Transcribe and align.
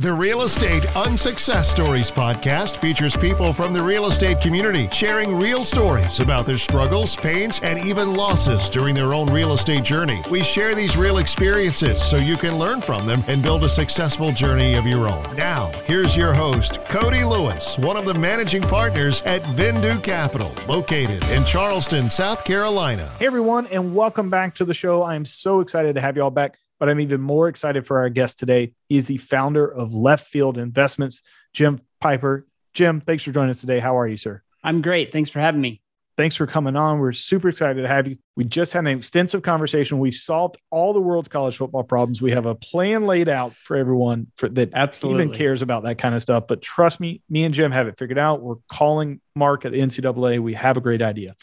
The 0.00 0.10
Real 0.10 0.40
Estate 0.40 0.86
Unsuccess 0.96 1.70
Stories 1.70 2.10
podcast 2.10 2.78
features 2.78 3.14
people 3.14 3.52
from 3.52 3.74
the 3.74 3.82
real 3.82 4.06
estate 4.06 4.40
community 4.40 4.88
sharing 4.90 5.38
real 5.38 5.62
stories 5.62 6.20
about 6.20 6.46
their 6.46 6.56
struggles, 6.56 7.14
pains, 7.14 7.60
and 7.62 7.78
even 7.84 8.14
losses 8.14 8.70
during 8.70 8.94
their 8.94 9.12
own 9.12 9.26
real 9.26 9.52
estate 9.52 9.84
journey. 9.84 10.22
We 10.30 10.42
share 10.42 10.74
these 10.74 10.96
real 10.96 11.18
experiences 11.18 12.02
so 12.02 12.16
you 12.16 12.38
can 12.38 12.58
learn 12.58 12.80
from 12.80 13.04
them 13.04 13.22
and 13.26 13.42
build 13.42 13.62
a 13.62 13.68
successful 13.68 14.32
journey 14.32 14.74
of 14.74 14.86
your 14.86 15.06
own. 15.06 15.36
Now, 15.36 15.70
here's 15.84 16.16
your 16.16 16.32
host, 16.32 16.82
Cody 16.86 17.22
Lewis, 17.22 17.76
one 17.76 17.98
of 17.98 18.06
the 18.06 18.18
managing 18.18 18.62
partners 18.62 19.20
at 19.26 19.42
Vindu 19.42 20.02
Capital, 20.02 20.50
located 20.66 21.22
in 21.24 21.44
Charleston, 21.44 22.08
South 22.08 22.46
Carolina. 22.46 23.06
Hey, 23.18 23.26
everyone, 23.26 23.66
and 23.66 23.94
welcome 23.94 24.30
back 24.30 24.54
to 24.54 24.64
the 24.64 24.72
show. 24.72 25.02
I 25.02 25.14
am 25.14 25.26
so 25.26 25.60
excited 25.60 25.94
to 25.96 26.00
have 26.00 26.16
you 26.16 26.22
all 26.22 26.30
back 26.30 26.56
but 26.80 26.88
I'm 26.88 26.98
even 26.98 27.20
more 27.20 27.46
excited 27.46 27.86
for 27.86 27.98
our 27.98 28.08
guest 28.08 28.38
today. 28.38 28.72
He's 28.88 29.06
the 29.06 29.18
founder 29.18 29.66
of 29.66 29.94
Left 29.94 30.26
Field 30.26 30.58
Investments, 30.58 31.22
Jim 31.52 31.80
Pfeifer. 32.02 32.44
Jim, 32.74 33.00
thanks 33.00 33.22
for 33.22 33.30
joining 33.30 33.50
us 33.50 33.60
today. 33.60 33.78
How 33.78 33.98
are 33.98 34.08
you, 34.08 34.16
sir? 34.16 34.42
I'm 34.64 34.82
great. 34.82 35.12
Thanks 35.12 35.30
for 35.30 35.40
having 35.40 35.60
me. 35.60 35.82
Thanks 36.16 36.36
for 36.36 36.46
coming 36.46 36.76
on. 36.76 36.98
We're 36.98 37.12
super 37.12 37.48
excited 37.48 37.80
to 37.80 37.88
have 37.88 38.06
you. 38.06 38.18
We 38.36 38.44
just 38.44 38.72
had 38.72 38.80
an 38.80 38.98
extensive 38.98 39.42
conversation. 39.42 39.98
We 39.98 40.10
solved 40.10 40.58
all 40.70 40.92
the 40.92 41.00
world's 41.00 41.28
college 41.28 41.56
football 41.56 41.82
problems. 41.82 42.20
We 42.20 42.32
have 42.32 42.46
a 42.46 42.54
plan 42.54 43.06
laid 43.06 43.28
out 43.28 43.54
for 43.54 43.76
everyone 43.76 44.26
for, 44.36 44.48
that 44.50 44.70
Absolutely. 44.74 45.24
even 45.24 45.34
cares 45.34 45.62
about 45.62 45.84
that 45.84 45.98
kind 45.98 46.14
of 46.14 46.20
stuff. 46.20 46.46
But 46.46 46.60
trust 46.60 47.00
me, 47.00 47.22
me 47.30 47.44
and 47.44 47.54
Jim 47.54 47.72
have 47.72 47.88
it 47.88 47.98
figured 47.98 48.18
out. 48.18 48.42
We're 48.42 48.56
calling 48.70 49.20
Mark 49.34 49.64
at 49.64 49.72
the 49.72 49.80
NCAA. 49.80 50.40
We 50.40 50.54
have 50.54 50.76
a 50.76 50.80
great 50.80 51.00
idea. 51.00 51.36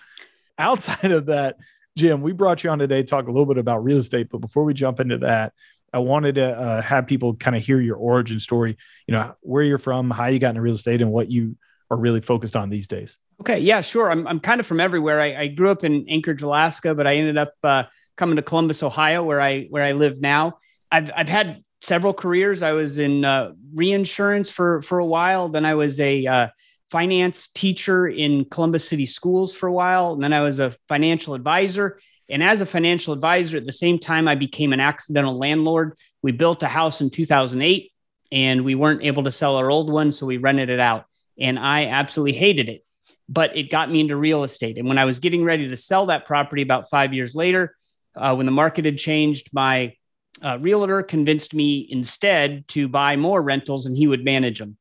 Outside 0.59 1.11
of 1.11 1.27
that, 1.27 1.57
Jim, 1.97 2.21
we 2.21 2.31
brought 2.31 2.63
you 2.63 2.69
on 2.69 2.77
today 2.77 3.01
to 3.01 3.07
talk 3.07 3.27
a 3.27 3.31
little 3.31 3.47
bit 3.47 3.57
about 3.57 3.83
real 3.83 3.97
estate. 3.97 4.29
But 4.29 4.37
before 4.37 4.63
we 4.63 4.73
jump 4.73 4.99
into 4.99 5.17
that, 5.19 5.53
I 5.91 5.97
wanted 5.97 6.35
to 6.35 6.57
uh, 6.57 6.81
have 6.81 7.07
people 7.07 7.35
kind 7.35 7.55
of 7.55 7.63
hear 7.63 7.81
your 7.81 7.95
origin 7.95 8.39
story, 8.39 8.77
you 9.07 9.13
know, 9.13 9.35
where 9.41 9.63
you're 9.63 9.79
from, 9.79 10.11
how 10.11 10.27
you 10.27 10.37
got 10.37 10.49
into 10.49 10.61
real 10.61 10.75
estate, 10.75 11.01
and 11.01 11.11
what 11.11 11.31
you 11.31 11.57
are 11.89 11.97
really 11.97 12.21
focused 12.21 12.55
on 12.55 12.69
these 12.69 12.87
days. 12.87 13.17
Okay. 13.41 13.59
Yeah, 13.59 13.81
sure. 13.81 14.11
I'm, 14.11 14.27
I'm 14.27 14.39
kind 14.39 14.59
of 14.59 14.67
from 14.67 14.79
everywhere. 14.79 15.19
I, 15.19 15.35
I 15.35 15.47
grew 15.47 15.71
up 15.71 15.83
in 15.83 16.07
Anchorage, 16.07 16.43
Alaska, 16.43 16.93
but 16.93 17.07
I 17.07 17.15
ended 17.15 17.37
up 17.37 17.53
uh, 17.63 17.83
coming 18.15 18.35
to 18.35 18.43
Columbus, 18.43 18.83
Ohio, 18.83 19.23
where 19.23 19.41
I 19.41 19.63
where 19.65 19.83
I 19.83 19.93
live 19.93 20.21
now. 20.21 20.59
I've, 20.91 21.09
I've 21.15 21.29
had 21.29 21.63
several 21.81 22.13
careers. 22.13 22.61
I 22.61 22.73
was 22.73 22.99
in 22.99 23.25
uh, 23.25 23.53
reinsurance 23.73 24.51
for 24.51 24.83
for 24.83 24.99
a 24.99 25.05
while. 25.05 25.49
Then 25.49 25.65
I 25.65 25.73
was 25.73 25.99
a 25.99 26.27
uh, 26.27 26.47
finance 26.91 27.49
teacher 27.49 28.07
in 28.07 28.45
Columbus 28.45 28.87
City 28.87 29.05
Schools 29.05 29.53
for 29.53 29.67
a 29.67 29.73
while. 29.73 30.13
And 30.13 30.23
then 30.23 30.33
I 30.33 30.41
was 30.41 30.59
a 30.59 30.75
financial 30.87 31.33
advisor. 31.33 31.99
And 32.29 32.43
as 32.43 32.61
a 32.61 32.65
financial 32.65 33.13
advisor, 33.13 33.57
at 33.57 33.65
the 33.65 33.71
same 33.71 33.99
time, 33.99 34.27
I 34.27 34.35
became 34.35 34.73
an 34.73 34.79
accidental 34.79 35.37
landlord. 35.37 35.97
We 36.21 36.31
built 36.31 36.63
a 36.63 36.67
house 36.67 37.01
in 37.01 37.09
2008 37.09 37.91
and 38.31 38.65
we 38.65 38.75
weren't 38.75 39.03
able 39.03 39.23
to 39.23 39.31
sell 39.31 39.55
our 39.55 39.69
old 39.69 39.91
one. 39.91 40.11
So 40.11 40.25
we 40.25 40.37
rented 40.37 40.69
it 40.69 40.79
out. 40.79 41.05
And 41.39 41.57
I 41.57 41.85
absolutely 41.87 42.33
hated 42.33 42.69
it. 42.69 42.83
But 43.29 43.55
it 43.57 43.71
got 43.71 43.91
me 43.91 43.99
into 44.01 44.15
real 44.15 44.43
estate. 44.43 44.77
And 44.77 44.87
when 44.87 44.97
I 44.97 45.05
was 45.05 45.19
getting 45.19 45.43
ready 45.43 45.69
to 45.69 45.77
sell 45.77 46.07
that 46.07 46.25
property 46.25 46.61
about 46.61 46.89
five 46.89 47.13
years 47.13 47.35
later, 47.35 47.75
uh, 48.15 48.33
when 48.35 48.45
the 48.45 48.51
market 48.51 48.85
had 48.85 48.97
changed, 48.97 49.49
my 49.53 49.93
uh, 50.41 50.57
realtor 50.59 51.03
convinced 51.03 51.53
me 51.53 51.87
instead 51.89 52.67
to 52.69 52.87
buy 52.87 53.15
more 53.15 53.41
rentals 53.41 53.85
and 53.85 53.95
he 53.95 54.07
would 54.07 54.23
manage 54.23 54.59
them. 54.59 54.77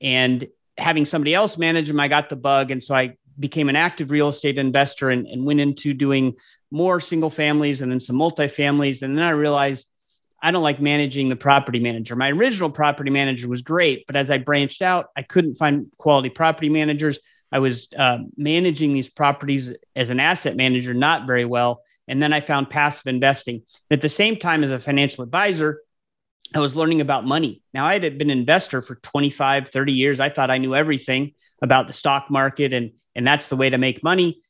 And 0.00 0.46
having 0.78 1.04
somebody 1.04 1.34
else 1.34 1.58
manage 1.58 1.88
them, 1.88 2.00
I 2.00 2.08
got 2.08 2.28
the 2.28 2.36
bug. 2.36 2.70
And 2.70 2.82
so 2.82 2.94
I 2.94 3.16
became 3.38 3.68
an 3.68 3.76
active 3.76 4.10
real 4.10 4.28
estate 4.28 4.58
investor 4.58 5.10
and, 5.10 5.26
and 5.26 5.44
went 5.44 5.60
into 5.60 5.94
doing 5.94 6.34
more 6.70 7.00
single 7.00 7.30
families 7.30 7.80
and 7.80 7.90
then 7.90 8.00
some 8.00 8.16
multifamilies. 8.16 9.02
And 9.02 9.16
then 9.16 9.24
I 9.24 9.30
realized 9.30 9.86
I 10.40 10.50
don't 10.50 10.62
like 10.62 10.80
managing 10.80 11.28
the 11.28 11.36
property 11.36 11.80
manager. 11.80 12.14
My 12.14 12.30
original 12.30 12.70
property 12.70 13.10
manager 13.10 13.48
was 13.48 13.62
great, 13.62 14.06
but 14.06 14.16
as 14.16 14.30
I 14.30 14.38
branched 14.38 14.82
out, 14.82 15.06
I 15.16 15.22
couldn't 15.22 15.56
find 15.56 15.86
quality 15.98 16.28
property 16.28 16.68
managers. 16.68 17.18
I 17.50 17.58
was 17.58 17.88
uh, 17.98 18.18
managing 18.36 18.92
these 18.92 19.08
properties 19.08 19.72
as 19.96 20.10
an 20.10 20.20
asset 20.20 20.54
manager 20.56 20.94
not 20.94 21.26
very 21.26 21.44
well. 21.44 21.82
And 22.06 22.22
then 22.22 22.32
I 22.32 22.40
found 22.40 22.70
passive 22.70 23.06
investing. 23.06 23.62
at 23.90 24.00
the 24.00 24.08
same 24.08 24.36
time, 24.36 24.64
as 24.64 24.70
a 24.70 24.78
financial 24.78 25.24
advisor, 25.24 25.82
I 26.54 26.60
was 26.60 26.74
learning 26.74 27.00
about 27.00 27.26
money. 27.26 27.62
Now, 27.74 27.86
I 27.86 27.98
had 27.98 28.18
been 28.18 28.30
an 28.30 28.38
investor 28.38 28.80
for 28.80 28.96
25, 28.96 29.68
30 29.68 29.92
years. 29.92 30.20
I 30.20 30.30
thought 30.30 30.50
I 30.50 30.58
knew 30.58 30.74
everything 30.74 31.32
about 31.60 31.86
the 31.86 31.92
stock 31.92 32.30
market, 32.30 32.72
and, 32.72 32.92
and 33.14 33.26
that's 33.26 33.48
the 33.48 33.56
way 33.56 33.70
to 33.70 33.78
make 33.78 34.02
money. 34.02 34.40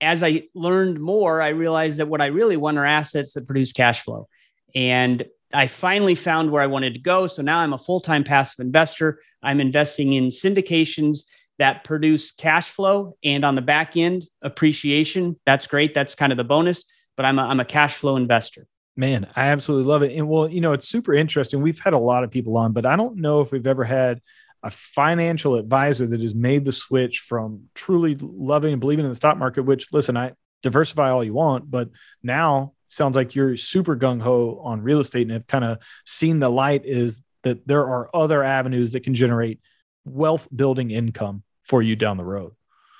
As 0.00 0.22
I 0.22 0.44
learned 0.54 1.00
more, 1.00 1.42
I 1.42 1.48
realized 1.48 1.96
that 1.98 2.08
what 2.08 2.20
I 2.20 2.26
really 2.26 2.56
want 2.56 2.78
are 2.78 2.86
assets 2.86 3.32
that 3.32 3.46
produce 3.46 3.72
cash 3.72 4.02
flow. 4.02 4.28
And 4.74 5.26
I 5.52 5.66
finally 5.66 6.14
found 6.14 6.50
where 6.50 6.62
I 6.62 6.66
wanted 6.66 6.94
to 6.94 7.00
go. 7.00 7.26
So 7.26 7.42
now 7.42 7.58
I'm 7.60 7.72
a 7.72 7.78
full 7.78 8.00
time 8.00 8.22
passive 8.22 8.64
investor. 8.64 9.20
I'm 9.42 9.60
investing 9.60 10.12
in 10.12 10.28
syndications 10.28 11.20
that 11.58 11.82
produce 11.84 12.30
cash 12.30 12.70
flow 12.70 13.16
and 13.24 13.44
on 13.44 13.56
the 13.56 13.62
back 13.62 13.96
end, 13.96 14.26
appreciation. 14.42 15.38
That's 15.44 15.66
great. 15.66 15.94
That's 15.94 16.14
kind 16.14 16.32
of 16.32 16.38
the 16.38 16.44
bonus, 16.44 16.84
but 17.16 17.26
I'm 17.26 17.38
a, 17.38 17.42
I'm 17.42 17.60
a 17.60 17.64
cash 17.64 17.94
flow 17.94 18.16
investor. 18.16 18.66
Man, 18.98 19.28
I 19.36 19.46
absolutely 19.46 19.86
love 19.86 20.02
it. 20.02 20.12
And 20.16 20.28
well, 20.28 20.50
you 20.50 20.60
know, 20.60 20.72
it's 20.72 20.88
super 20.88 21.14
interesting. 21.14 21.62
We've 21.62 21.78
had 21.78 21.92
a 21.92 21.98
lot 21.98 22.24
of 22.24 22.32
people 22.32 22.56
on, 22.56 22.72
but 22.72 22.84
I 22.84 22.96
don't 22.96 23.18
know 23.18 23.40
if 23.40 23.52
we've 23.52 23.64
ever 23.64 23.84
had 23.84 24.20
a 24.64 24.72
financial 24.72 25.54
advisor 25.54 26.04
that 26.08 26.20
has 26.20 26.34
made 26.34 26.64
the 26.64 26.72
switch 26.72 27.20
from 27.20 27.68
truly 27.76 28.16
loving 28.18 28.72
and 28.72 28.80
believing 28.80 29.04
in 29.04 29.10
the 29.12 29.14
stock 29.14 29.38
market, 29.38 29.62
which 29.62 29.92
listen, 29.92 30.16
I 30.16 30.32
diversify 30.64 31.10
all 31.10 31.22
you 31.22 31.32
want, 31.32 31.70
but 31.70 31.90
now 32.24 32.72
sounds 32.88 33.14
like 33.14 33.36
you're 33.36 33.56
super 33.56 33.96
gung 33.96 34.20
ho 34.20 34.60
on 34.64 34.82
real 34.82 34.98
estate 34.98 35.22
and 35.22 35.30
have 35.30 35.46
kind 35.46 35.64
of 35.64 35.78
seen 36.04 36.40
the 36.40 36.48
light 36.48 36.84
is 36.84 37.22
that 37.44 37.68
there 37.68 37.86
are 37.86 38.10
other 38.12 38.42
avenues 38.42 38.90
that 38.92 39.04
can 39.04 39.14
generate 39.14 39.60
wealth 40.04 40.48
building 40.52 40.90
income 40.90 41.44
for 41.62 41.82
you 41.82 41.94
down 41.94 42.16
the 42.16 42.24
road. 42.24 42.50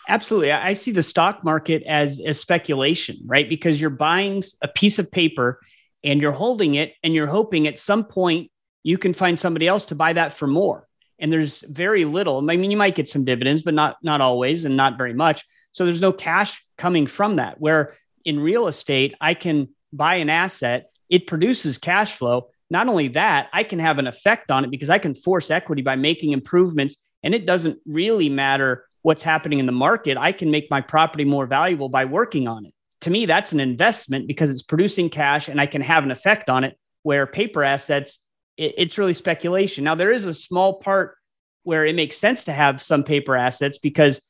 Absolutely. 0.08 0.52
I 0.52 0.74
see 0.74 0.92
the 0.92 1.02
stock 1.02 1.42
market 1.42 1.82
as 1.82 2.20
a 2.20 2.32
speculation, 2.32 3.18
right? 3.26 3.48
Because 3.48 3.80
you're 3.80 3.90
buying 3.90 4.44
a 4.62 4.68
piece 4.68 5.00
of 5.00 5.10
paper 5.10 5.58
and 6.04 6.20
you're 6.20 6.32
holding 6.32 6.74
it 6.74 6.94
and 7.02 7.14
you're 7.14 7.26
hoping 7.26 7.66
at 7.66 7.78
some 7.78 8.04
point 8.04 8.50
you 8.82 8.98
can 8.98 9.12
find 9.12 9.38
somebody 9.38 9.66
else 9.66 9.86
to 9.86 9.94
buy 9.94 10.12
that 10.12 10.32
for 10.32 10.46
more. 10.46 10.86
And 11.18 11.32
there's 11.32 11.60
very 11.60 12.04
little. 12.04 12.38
I 12.38 12.56
mean, 12.56 12.70
you 12.70 12.76
might 12.76 12.94
get 12.94 13.08
some 13.08 13.24
dividends, 13.24 13.62
but 13.62 13.74
not 13.74 13.96
not 14.02 14.20
always 14.20 14.64
and 14.64 14.76
not 14.76 14.96
very 14.96 15.14
much. 15.14 15.44
So 15.72 15.84
there's 15.84 16.00
no 16.00 16.12
cash 16.12 16.64
coming 16.76 17.06
from 17.06 17.36
that. 17.36 17.60
Where 17.60 17.96
in 18.24 18.40
real 18.40 18.68
estate, 18.68 19.14
I 19.20 19.34
can 19.34 19.68
buy 19.92 20.16
an 20.16 20.30
asset, 20.30 20.90
it 21.08 21.26
produces 21.26 21.78
cash 21.78 22.12
flow. 22.12 22.50
Not 22.70 22.88
only 22.88 23.08
that, 23.08 23.48
I 23.52 23.64
can 23.64 23.78
have 23.78 23.98
an 23.98 24.06
effect 24.06 24.50
on 24.50 24.64
it 24.64 24.70
because 24.70 24.90
I 24.90 24.98
can 24.98 25.14
force 25.14 25.50
equity 25.50 25.82
by 25.82 25.96
making 25.96 26.32
improvements. 26.32 26.96
And 27.22 27.34
it 27.34 27.46
doesn't 27.46 27.78
really 27.86 28.28
matter 28.28 28.84
what's 29.02 29.22
happening 29.22 29.58
in 29.58 29.66
the 29.66 29.72
market. 29.72 30.18
I 30.18 30.32
can 30.32 30.50
make 30.50 30.70
my 30.70 30.82
property 30.82 31.24
more 31.24 31.46
valuable 31.46 31.88
by 31.88 32.04
working 32.04 32.46
on 32.46 32.66
it 32.66 32.74
to 33.02 33.10
me, 33.10 33.26
that's 33.26 33.52
an 33.52 33.60
investment 33.60 34.26
because 34.26 34.50
it's 34.50 34.62
producing 34.62 35.10
cash 35.10 35.48
and 35.48 35.60
I 35.60 35.66
can 35.66 35.82
have 35.82 36.04
an 36.04 36.10
effect 36.10 36.48
on 36.48 36.64
it. 36.64 36.76
Where 37.02 37.26
paper 37.26 37.62
assets, 37.62 38.18
it, 38.56 38.74
it's 38.76 38.98
really 38.98 39.14
speculation. 39.14 39.84
Now, 39.84 39.94
there 39.94 40.12
is 40.12 40.24
a 40.24 40.34
small 40.34 40.80
part 40.80 41.16
where 41.62 41.86
it 41.86 41.94
makes 41.94 42.16
sense 42.16 42.44
to 42.44 42.52
have 42.52 42.82
some 42.82 43.04
paper 43.04 43.36
assets 43.36 43.78
because 43.78 44.20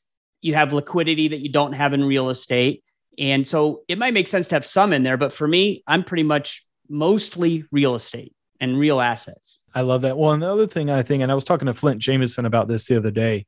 you 0.42 0.54
have 0.54 0.72
liquidity 0.72 1.28
that 1.28 1.40
you 1.40 1.50
don't 1.50 1.72
have 1.72 1.92
in 1.92 2.04
real 2.04 2.30
estate. 2.30 2.84
And 3.18 3.48
so 3.48 3.82
it 3.88 3.98
might 3.98 4.14
make 4.14 4.28
sense 4.28 4.48
to 4.48 4.54
have 4.54 4.66
some 4.66 4.92
in 4.92 5.02
there. 5.02 5.16
But 5.16 5.32
for 5.32 5.48
me, 5.48 5.82
I'm 5.86 6.04
pretty 6.04 6.22
much 6.22 6.64
mostly 6.88 7.64
real 7.72 7.94
estate 7.94 8.34
and 8.60 8.78
real 8.78 9.00
assets. 9.00 9.58
I 9.74 9.82
love 9.82 10.02
that. 10.02 10.16
Well, 10.16 10.32
and 10.32 10.42
the 10.42 10.50
other 10.50 10.66
thing 10.66 10.90
I 10.90 11.02
think, 11.02 11.22
and 11.22 11.30
I 11.30 11.34
was 11.34 11.44
talking 11.44 11.66
to 11.66 11.74
Flint 11.74 12.00
Jameson 12.00 12.44
about 12.44 12.68
this 12.68 12.86
the 12.86 12.96
other 12.96 13.10
day, 13.10 13.46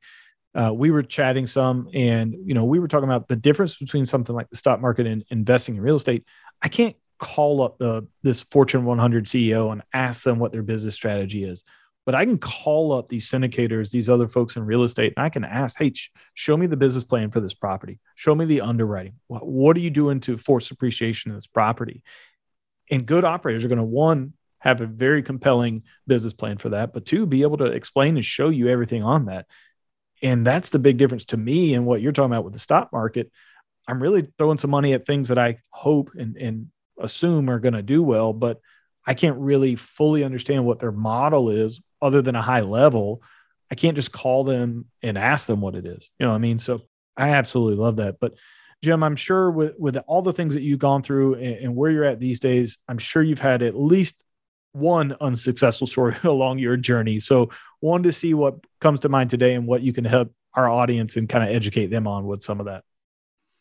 uh, 0.53 0.71
we 0.73 0.91
were 0.91 1.03
chatting 1.03 1.47
some 1.47 1.89
and 1.93 2.35
you 2.45 2.53
know 2.53 2.65
we 2.65 2.79
were 2.79 2.87
talking 2.87 3.09
about 3.09 3.27
the 3.27 3.35
difference 3.35 3.77
between 3.77 4.05
something 4.05 4.35
like 4.35 4.49
the 4.49 4.57
stock 4.57 4.81
market 4.81 5.07
and 5.07 5.23
investing 5.29 5.75
in 5.75 5.81
real 5.81 5.95
estate. 5.95 6.25
I 6.61 6.67
can't 6.67 6.95
call 7.17 7.61
up 7.61 7.77
the 7.77 8.07
this 8.23 8.41
fortune 8.41 8.83
100 8.83 9.25
ceo 9.25 9.71
and 9.71 9.83
ask 9.93 10.23
them 10.23 10.39
what 10.39 10.51
their 10.51 10.63
business 10.63 10.95
strategy 10.95 11.43
is 11.43 11.63
but 12.03 12.15
i 12.15 12.25
can 12.25 12.39
call 12.39 12.91
up 12.91 13.09
these 13.09 13.29
syndicators 13.29 13.91
these 13.91 14.09
other 14.09 14.27
folks 14.27 14.55
in 14.55 14.65
real 14.65 14.83
estate 14.83 15.13
and 15.15 15.23
i 15.23 15.29
can 15.29 15.43
ask 15.43 15.77
hey 15.77 15.93
show 16.33 16.57
me 16.57 16.65
the 16.65 16.77
business 16.77 17.03
plan 17.03 17.29
for 17.29 17.39
this 17.39 17.53
property. 17.53 17.99
Show 18.15 18.35
me 18.35 18.45
the 18.45 18.61
underwriting. 18.61 19.13
What, 19.27 19.47
what 19.47 19.77
are 19.77 19.81
you 19.81 19.89
doing 19.89 20.19
to 20.21 20.37
force 20.37 20.71
appreciation 20.71 21.31
of 21.31 21.37
this 21.37 21.47
property? 21.47 22.03
And 22.89 23.05
good 23.05 23.23
operators 23.23 23.63
are 23.63 23.67
going 23.69 23.77
to 23.77 23.83
one 23.83 24.33
have 24.59 24.81
a 24.81 24.85
very 24.85 25.23
compelling 25.23 25.83
business 26.05 26.33
plan 26.33 26.57
for 26.57 26.69
that 26.69 26.93
but 26.93 27.05
two 27.05 27.25
be 27.25 27.41
able 27.41 27.57
to 27.57 27.65
explain 27.65 28.15
and 28.15 28.25
show 28.25 28.49
you 28.49 28.69
everything 28.69 29.01
on 29.01 29.25
that 29.25 29.47
and 30.21 30.45
that's 30.45 30.69
the 30.69 30.79
big 30.79 30.97
difference 30.97 31.25
to 31.25 31.37
me 31.37 31.73
and 31.73 31.85
what 31.85 32.01
you're 32.01 32.11
talking 32.11 32.31
about 32.31 32.43
with 32.43 32.53
the 32.53 32.59
stock 32.59 32.91
market. 32.91 33.31
I'm 33.87 34.01
really 34.01 34.27
throwing 34.37 34.57
some 34.57 34.69
money 34.69 34.93
at 34.93 35.05
things 35.05 35.29
that 35.29 35.39
I 35.39 35.59
hope 35.69 36.11
and, 36.15 36.37
and 36.37 36.67
assume 36.99 37.49
are 37.49 37.59
going 37.59 37.73
to 37.73 37.81
do 37.81 38.03
well, 38.03 38.31
but 38.31 38.59
I 39.05 39.13
can't 39.13 39.37
really 39.37 39.75
fully 39.75 40.23
understand 40.23 40.65
what 40.65 40.79
their 40.79 40.91
model 40.91 41.49
is 41.49 41.81
other 42.01 42.21
than 42.21 42.35
a 42.35 42.41
high 42.41 42.61
level. 42.61 43.21
I 43.71 43.75
can't 43.75 43.95
just 43.95 44.11
call 44.11 44.43
them 44.43 44.85
and 45.01 45.17
ask 45.17 45.47
them 45.47 45.61
what 45.61 45.75
it 45.75 45.85
is. 45.85 46.11
You 46.19 46.25
know 46.25 46.31
what 46.31 46.37
I 46.37 46.41
mean? 46.41 46.59
So 46.59 46.81
I 47.17 47.29
absolutely 47.29 47.81
love 47.81 47.95
that. 47.97 48.19
But 48.19 48.35
Jim, 48.83 49.03
I'm 49.03 49.15
sure 49.15 49.49
with, 49.49 49.73
with 49.77 49.97
all 50.07 50.21
the 50.21 50.33
things 50.33 50.53
that 50.53 50.61
you've 50.61 50.79
gone 50.79 51.01
through 51.01 51.35
and, 51.35 51.55
and 51.55 51.75
where 51.75 51.91
you're 51.91 52.03
at 52.03 52.19
these 52.19 52.39
days, 52.39 52.77
I'm 52.87 52.97
sure 52.97 53.23
you've 53.23 53.39
had 53.39 53.63
at 53.63 53.75
least 53.75 54.23
one 54.73 55.15
unsuccessful 55.21 55.87
story 55.87 56.15
along 56.23 56.59
your 56.59 56.77
journey. 56.77 57.19
So, 57.19 57.49
wanted 57.81 58.03
to 58.03 58.11
see 58.11 58.33
what 58.33 58.55
comes 58.79 58.99
to 59.01 59.09
mind 59.09 59.29
today 59.29 59.55
and 59.55 59.65
what 59.65 59.81
you 59.81 59.93
can 59.93 60.05
help 60.05 60.33
our 60.53 60.69
audience 60.69 61.15
and 61.17 61.27
kind 61.27 61.43
of 61.43 61.55
educate 61.55 61.87
them 61.87 62.07
on 62.07 62.25
with 62.27 62.43
some 62.43 62.59
of 62.59 62.65
that. 62.67 62.83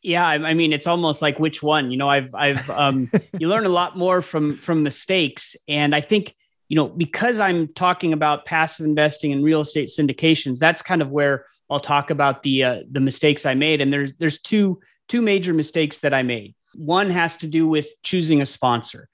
Yeah, 0.03 0.27
I, 0.27 0.55
mean, 0.55 0.73
it's 0.73 0.87
almost 0.87 1.21
like 1.21 1.39
which 1.39 1.63
one. 1.63 1.91
You 1.91 1.99
know, 1.99 2.09
I've 2.09 2.35
I've 2.35 2.71
um, 2.71 3.11
you 3.39 3.49
learn 3.49 3.67
a 3.67 3.71
lot 3.71 3.99
more 3.99 4.23
from 4.23 4.57
from 4.57 4.83
mistakes, 4.83 5.57
and 5.69 5.95
I 5.95 6.01
think 6.01 6.35
you 6.69 6.77
know 6.77 6.89
because 6.89 7.39
I'm 7.39 7.69
talking 7.69 8.13
about 8.15 8.47
passive 8.47 8.87
investing 8.87 9.33
and 9.33 9.45
real 9.45 9.61
estate 9.61 9.91
syndications. 9.91 10.59
That's 10.59 10.81
kind 10.81 11.03
of 11.03 11.11
where 11.11 11.45
I'll 11.69 11.81
talk 11.81 12.11
about 12.11 12.43
the 12.43 12.65
uh, 12.65 12.81
the 12.91 13.01
mistakes 13.01 13.45
I 13.45 13.53
made, 13.53 13.83
and 13.83 13.93
there's 13.93 14.15
there's 14.15 14.41
two 14.41 14.81
two 15.09 15.21
major 15.21 15.53
mistakes 15.53 15.99
that 15.99 16.15
I 16.15 16.23
made. 16.23 16.55
One 16.75 17.11
has 17.11 17.37
to 17.37 17.47
do 17.47 17.69
with 17.69 17.89
choosing 18.03 18.41
a 18.41 18.47
sponsor, 18.47 19.10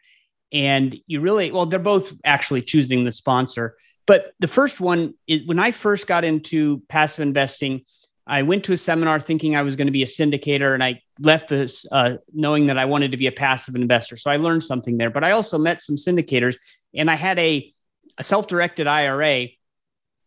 and 0.52 0.96
you 1.06 1.20
really 1.20 1.50
well, 1.50 1.66
they're 1.66 1.78
both 1.78 2.12
actually 2.24 2.62
choosing 2.62 3.04
the 3.04 3.12
sponsor. 3.12 3.76
But 4.06 4.32
the 4.38 4.48
first 4.48 4.80
one 4.80 5.14
is 5.26 5.46
when 5.46 5.58
I 5.58 5.72
first 5.72 6.06
got 6.06 6.24
into 6.24 6.82
passive 6.88 7.20
investing 7.20 7.84
I 8.26 8.42
went 8.42 8.64
to 8.64 8.72
a 8.72 8.76
seminar 8.76 9.20
thinking 9.20 9.54
I 9.54 9.62
was 9.62 9.76
going 9.76 9.86
to 9.86 9.92
be 9.92 10.02
a 10.02 10.06
syndicator, 10.06 10.74
and 10.74 10.82
I 10.82 11.00
left 11.20 11.48
this 11.48 11.86
uh, 11.92 12.16
knowing 12.32 12.66
that 12.66 12.78
I 12.78 12.84
wanted 12.86 13.12
to 13.12 13.16
be 13.16 13.28
a 13.28 13.32
passive 13.32 13.76
investor. 13.76 14.16
So 14.16 14.30
I 14.30 14.36
learned 14.36 14.64
something 14.64 14.98
there. 14.98 15.10
But 15.10 15.22
I 15.22 15.30
also 15.30 15.58
met 15.58 15.82
some 15.82 15.96
syndicators, 15.96 16.56
and 16.94 17.08
I 17.08 17.14
had 17.14 17.38
a, 17.38 17.72
a 18.18 18.24
self-directed 18.24 18.88
IRA 18.88 19.48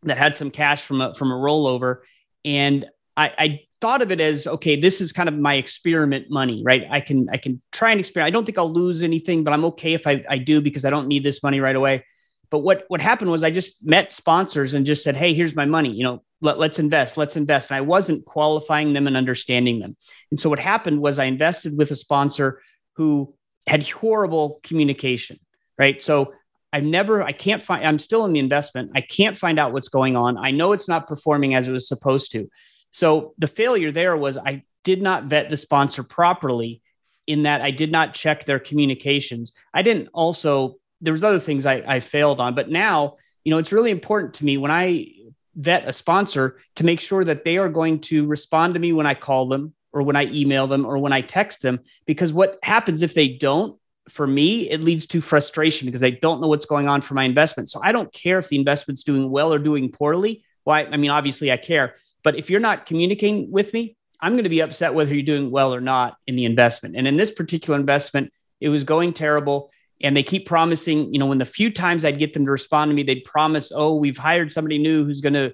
that 0.04 0.18
had 0.18 0.36
some 0.36 0.50
cash 0.50 0.81
from 0.81 1.01
a 1.01 1.13
from 1.13 1.31
a 1.31 1.36
rollover, 1.36 1.98
and 2.45 2.86
I, 3.18 3.33
I 3.38 3.60
thought 3.81 4.02
of 4.02 4.12
it 4.12 4.20
as 4.20 4.48
okay, 4.48 4.80
this 4.80 5.02
is 5.02 5.12
kind 5.12 5.30
of 5.30 5.36
my 5.36 5.56
experiment 5.56 6.30
money, 6.30 6.62
right? 6.66 6.84
I 6.90 7.02
can 7.02 7.28
I 7.31 7.38
can 7.38 7.62
try 7.72 7.92
and 7.92 8.00
experiment. 8.00 8.28
I 8.28 8.31
don't 8.31 8.46
think 8.46 8.58
I'll 8.58 8.72
lose 8.72 9.04
anything, 9.04 9.44
but 9.44 9.54
I'm 9.54 9.66
okay 9.66 9.94
if 9.94 10.08
I, 10.08 10.24
I 10.30 10.38
do 10.38 10.62
because 10.62 10.86
I 10.86 10.90
don't 10.90 11.08
need 11.08 11.24
this 11.24 11.42
money 11.44 11.60
right 11.60 11.76
away. 11.76 12.06
But 12.50 12.60
what 12.60 12.86
what 12.88 13.02
happened 13.02 13.31
was 13.31 13.44
I 13.44 13.52
just 13.52 13.84
met 13.86 14.14
sponsors 14.14 14.74
and 14.74 14.86
just 14.86 15.04
said, 15.04 15.16
"Hey, 15.16 15.34
here's 15.34 15.56
my 15.56 15.66
money. 15.66 15.92
You 15.94 16.04
know, 16.04 16.24
let, 16.42 16.60
let's 16.60 16.80
invest. 16.80 17.18
Let's 17.18 17.36
invest." 17.36 17.70
And 17.70 17.78
I 17.78 17.81
wasn't 17.81 18.26
qualifying 18.26 18.94
them 18.94 19.08
and 19.08 19.16
understanding 19.16 19.80
them. 19.80 19.96
And 20.32 20.40
so 20.40 20.50
what 20.50 20.60
happened 20.60 21.00
was 21.02 21.20
I 21.20 21.25
invested 21.25 21.78
with 21.78 21.92
a 21.92 21.96
sponsor 21.96 22.62
who 22.96 23.34
had 23.68 23.88
horrible 23.88 24.60
communication. 24.64 25.40
Right. 25.78 26.04
So 26.04 26.34
I've 26.72 26.84
never, 26.84 27.24
I 27.24 27.32
can't 27.32 27.64
find, 27.64 27.86
I'm 27.88 28.00
still 28.00 28.25
in 28.25 28.34
the 28.34 28.40
investment. 28.40 28.92
I 28.94 29.02
can't 29.02 29.38
find 29.38 29.58
out 29.58 29.74
what's 29.74 29.90
going 29.90 30.16
on. 30.16 30.38
I 30.38 30.52
know 30.52 30.74
it's 30.74 30.88
not 30.88 31.08
performing 31.08 31.56
as 31.56 31.68
it 31.68 31.72
was 31.72 31.88
supposed 31.88 32.32
to. 32.34 32.48
So 32.91 33.33
the 33.38 33.47
failure 33.47 33.91
there 33.91 34.15
was 34.18 34.38
I 34.38 34.63
did 34.83 35.01
not 35.01 35.25
vet 35.25 35.50
the 35.50 35.57
sponsor 35.57 36.03
properly 36.03 36.81
in 37.27 37.44
that 37.44 37.62
I 37.62 37.71
did 37.71 37.91
not 37.91 38.13
check 38.13 38.45
their 38.45 38.59
communications. 38.59 39.51
I 39.74 39.81
didn't 39.81 40.09
also 40.13 40.77
there 41.01 41.13
was 41.13 41.24
other 41.24 41.39
things 41.39 41.65
I, 41.65 41.83
I 41.88 42.00
failed 42.00 42.39
on, 42.41 42.56
but 42.56 42.69
now, 42.69 43.15
you 43.44 43.51
know, 43.51 43.57
it's 43.57 43.71
really 43.71 43.91
important 43.91 44.33
to 44.36 44.45
me 44.45 44.57
when 44.57 44.71
I 44.71 45.13
vet 45.56 45.88
a 45.88 45.94
sponsor 45.94 46.59
to 46.75 46.83
make 46.83 47.00
sure 47.00 47.24
that 47.24 47.44
they 47.44 47.57
are 47.57 47.69
going 47.69 48.01
to 48.01 48.25
respond 48.25 48.74
to 48.74 48.80
me 48.80 48.94
when 48.94 49.06
I 49.06 49.13
call 49.13 49.47
them 49.47 49.74
or 49.91 50.03
when 50.03 50.15
I 50.15 50.25
email 50.25 50.68
them 50.68 50.86
or 50.86 50.97
when 50.97 51.13
I 51.13 51.21
text 51.21 51.62
them. 51.62 51.80
Because 52.06 52.33
what 52.33 52.59
happens 52.63 53.01
if 53.01 53.13
they 53.13 53.30
don't, 53.30 53.77
for 54.09 54.25
me, 54.25 54.69
it 54.69 54.81
leads 54.81 55.06
to 55.07 55.21
frustration 55.21 55.86
because 55.86 56.03
I 56.03 56.12
don't 56.12 56.41
know 56.41 56.47
what's 56.47 56.65
going 56.65 56.88
on 56.88 57.01
for 57.01 57.13
my 57.13 57.24
investment. 57.24 57.69
So 57.69 57.80
I 57.83 57.91
don't 57.91 58.12
care 58.12 58.39
if 58.39 58.50
the 58.50 58.57
investment's 58.57 59.03
doing 59.03 59.30
well 59.30 59.53
or 59.53 59.59
doing 59.59 59.91
poorly. 59.91 60.44
Why? 60.63 60.83
I 60.83 60.97
mean, 60.97 61.12
obviously 61.12 61.51
I 61.51 61.57
care, 61.57 61.95
but 62.24 62.36
if 62.38 62.50
you're 62.50 62.60
not 62.60 62.86
communicating 62.86 63.51
with 63.51 63.74
me, 63.74 63.95
I'm 64.21 64.33
going 64.33 64.44
to 64.44 64.50
be 64.50 64.62
upset 64.62 64.94
whether 64.94 65.13
you're 65.13 65.24
doing 65.24 65.50
well 65.50 65.74
or 65.74 65.81
not 65.81 66.18
in 66.27 66.36
the 66.36 66.45
investment. 66.45 66.95
And 66.98 67.07
in 67.07 67.18
this 67.18 67.31
particular 67.31 67.80
investment, 67.80 68.33
it 68.60 68.69
was 68.69 68.83
going 68.83 69.13
terrible 69.13 69.71
and 70.01 70.16
they 70.16 70.24
keep 70.24 70.48
promising 70.48 71.13
you 71.13 71.19
know 71.19 71.25
when 71.25 71.39
the 71.39 71.45
few 71.45 71.69
times 71.69 72.06
i'd 72.06 72.19
get 72.19 72.31
them 72.31 72.45
to 72.45 72.51
respond 72.51 72.89
to 72.89 72.95
me 72.95 73.04
they'd 73.04 73.25
promise 73.25 73.69
oh 73.75 73.95
we've 73.95 74.18
hired 74.18 74.50
somebody 74.50 74.77
new 74.77 75.04
who's 75.04 75.19
going 75.19 75.33
to 75.33 75.54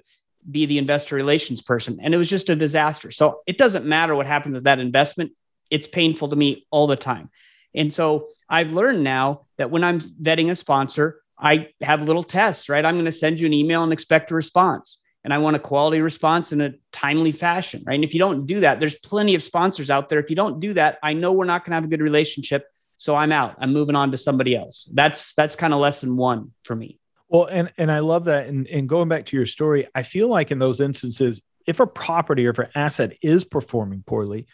be 0.50 0.66
the 0.66 0.78
investor 0.78 1.16
relations 1.16 1.60
person. 1.60 1.98
And 2.00 2.14
it 2.14 2.18
was 2.18 2.28
just 2.28 2.48
a 2.48 2.56
disaster. 2.56 3.10
So 3.10 3.40
it 3.46 3.58
doesn't 3.58 3.84
matter 3.84 4.14
what 4.14 4.26
happened 4.26 4.54
with 4.54 4.64
that 4.64 4.78
investment. 4.78 5.32
It's 5.70 5.86
painful 5.86 6.28
to 6.28 6.36
me 6.36 6.66
all 6.70 6.86
the 6.86 6.96
time. 6.96 7.30
And 7.74 7.92
so 7.92 8.28
i've 8.48 8.72
learned 8.72 9.02
now 9.02 9.44
that 9.58 9.72
when 9.72 9.82
i'm 9.82 10.00
vetting 10.00 10.52
a 10.52 10.54
sponsor 10.54 11.20
i 11.36 11.68
have 11.80 12.04
little 12.04 12.22
tests 12.22 12.68
right? 12.68 12.84
I'm 12.84 12.94
going 12.94 13.04
to 13.04 13.12
send 13.12 13.40
you 13.40 13.46
an 13.46 13.52
email 13.52 13.82
and 13.82 13.92
expect 13.92 14.30
a 14.30 14.34
response 14.34 14.98
and 15.26 15.34
i 15.34 15.38
want 15.38 15.54
a 15.54 15.58
quality 15.58 16.00
response 16.00 16.52
in 16.52 16.62
a 16.62 16.72
timely 16.92 17.32
fashion 17.32 17.82
right 17.86 17.96
and 17.96 18.04
if 18.04 18.14
you 18.14 18.18
don't 18.18 18.46
do 18.46 18.60
that 18.60 18.80
there's 18.80 18.94
plenty 18.94 19.34
of 19.34 19.42
sponsors 19.42 19.90
out 19.90 20.08
there 20.08 20.18
if 20.18 20.30
you 20.30 20.36
don't 20.36 20.60
do 20.60 20.72
that 20.72 20.98
i 21.02 21.12
know 21.12 21.32
we're 21.32 21.44
not 21.44 21.62
going 21.62 21.72
to 21.72 21.74
have 21.74 21.84
a 21.84 21.88
good 21.88 22.00
relationship 22.00 22.64
so 22.98 23.14
I'm 23.14 23.32
out. 23.32 23.56
I'm 23.58 23.72
moving 23.72 23.96
on 23.96 24.10
to 24.12 24.18
somebody 24.18 24.56
else. 24.56 24.88
That's 24.92 25.34
that's 25.34 25.56
kind 25.56 25.74
of 25.74 25.80
lesson 25.80 26.16
one 26.16 26.52
for 26.64 26.74
me. 26.74 26.98
Well, 27.28 27.46
and 27.46 27.72
and 27.76 27.90
I 27.90 28.00
love 28.00 28.24
that. 28.24 28.48
And 28.48 28.66
and 28.68 28.88
going 28.88 29.08
back 29.08 29.26
to 29.26 29.36
your 29.36 29.46
story, 29.46 29.88
I 29.94 30.02
feel 30.02 30.28
like 30.28 30.50
in 30.50 30.58
those 30.58 30.80
instances, 30.80 31.42
if 31.66 31.80
a 31.80 31.86
property 31.86 32.46
or 32.46 32.50
if 32.50 32.58
an 32.58 32.68
asset 32.74 33.16
is 33.22 33.44
performing 33.44 34.02
poorly, 34.06 34.46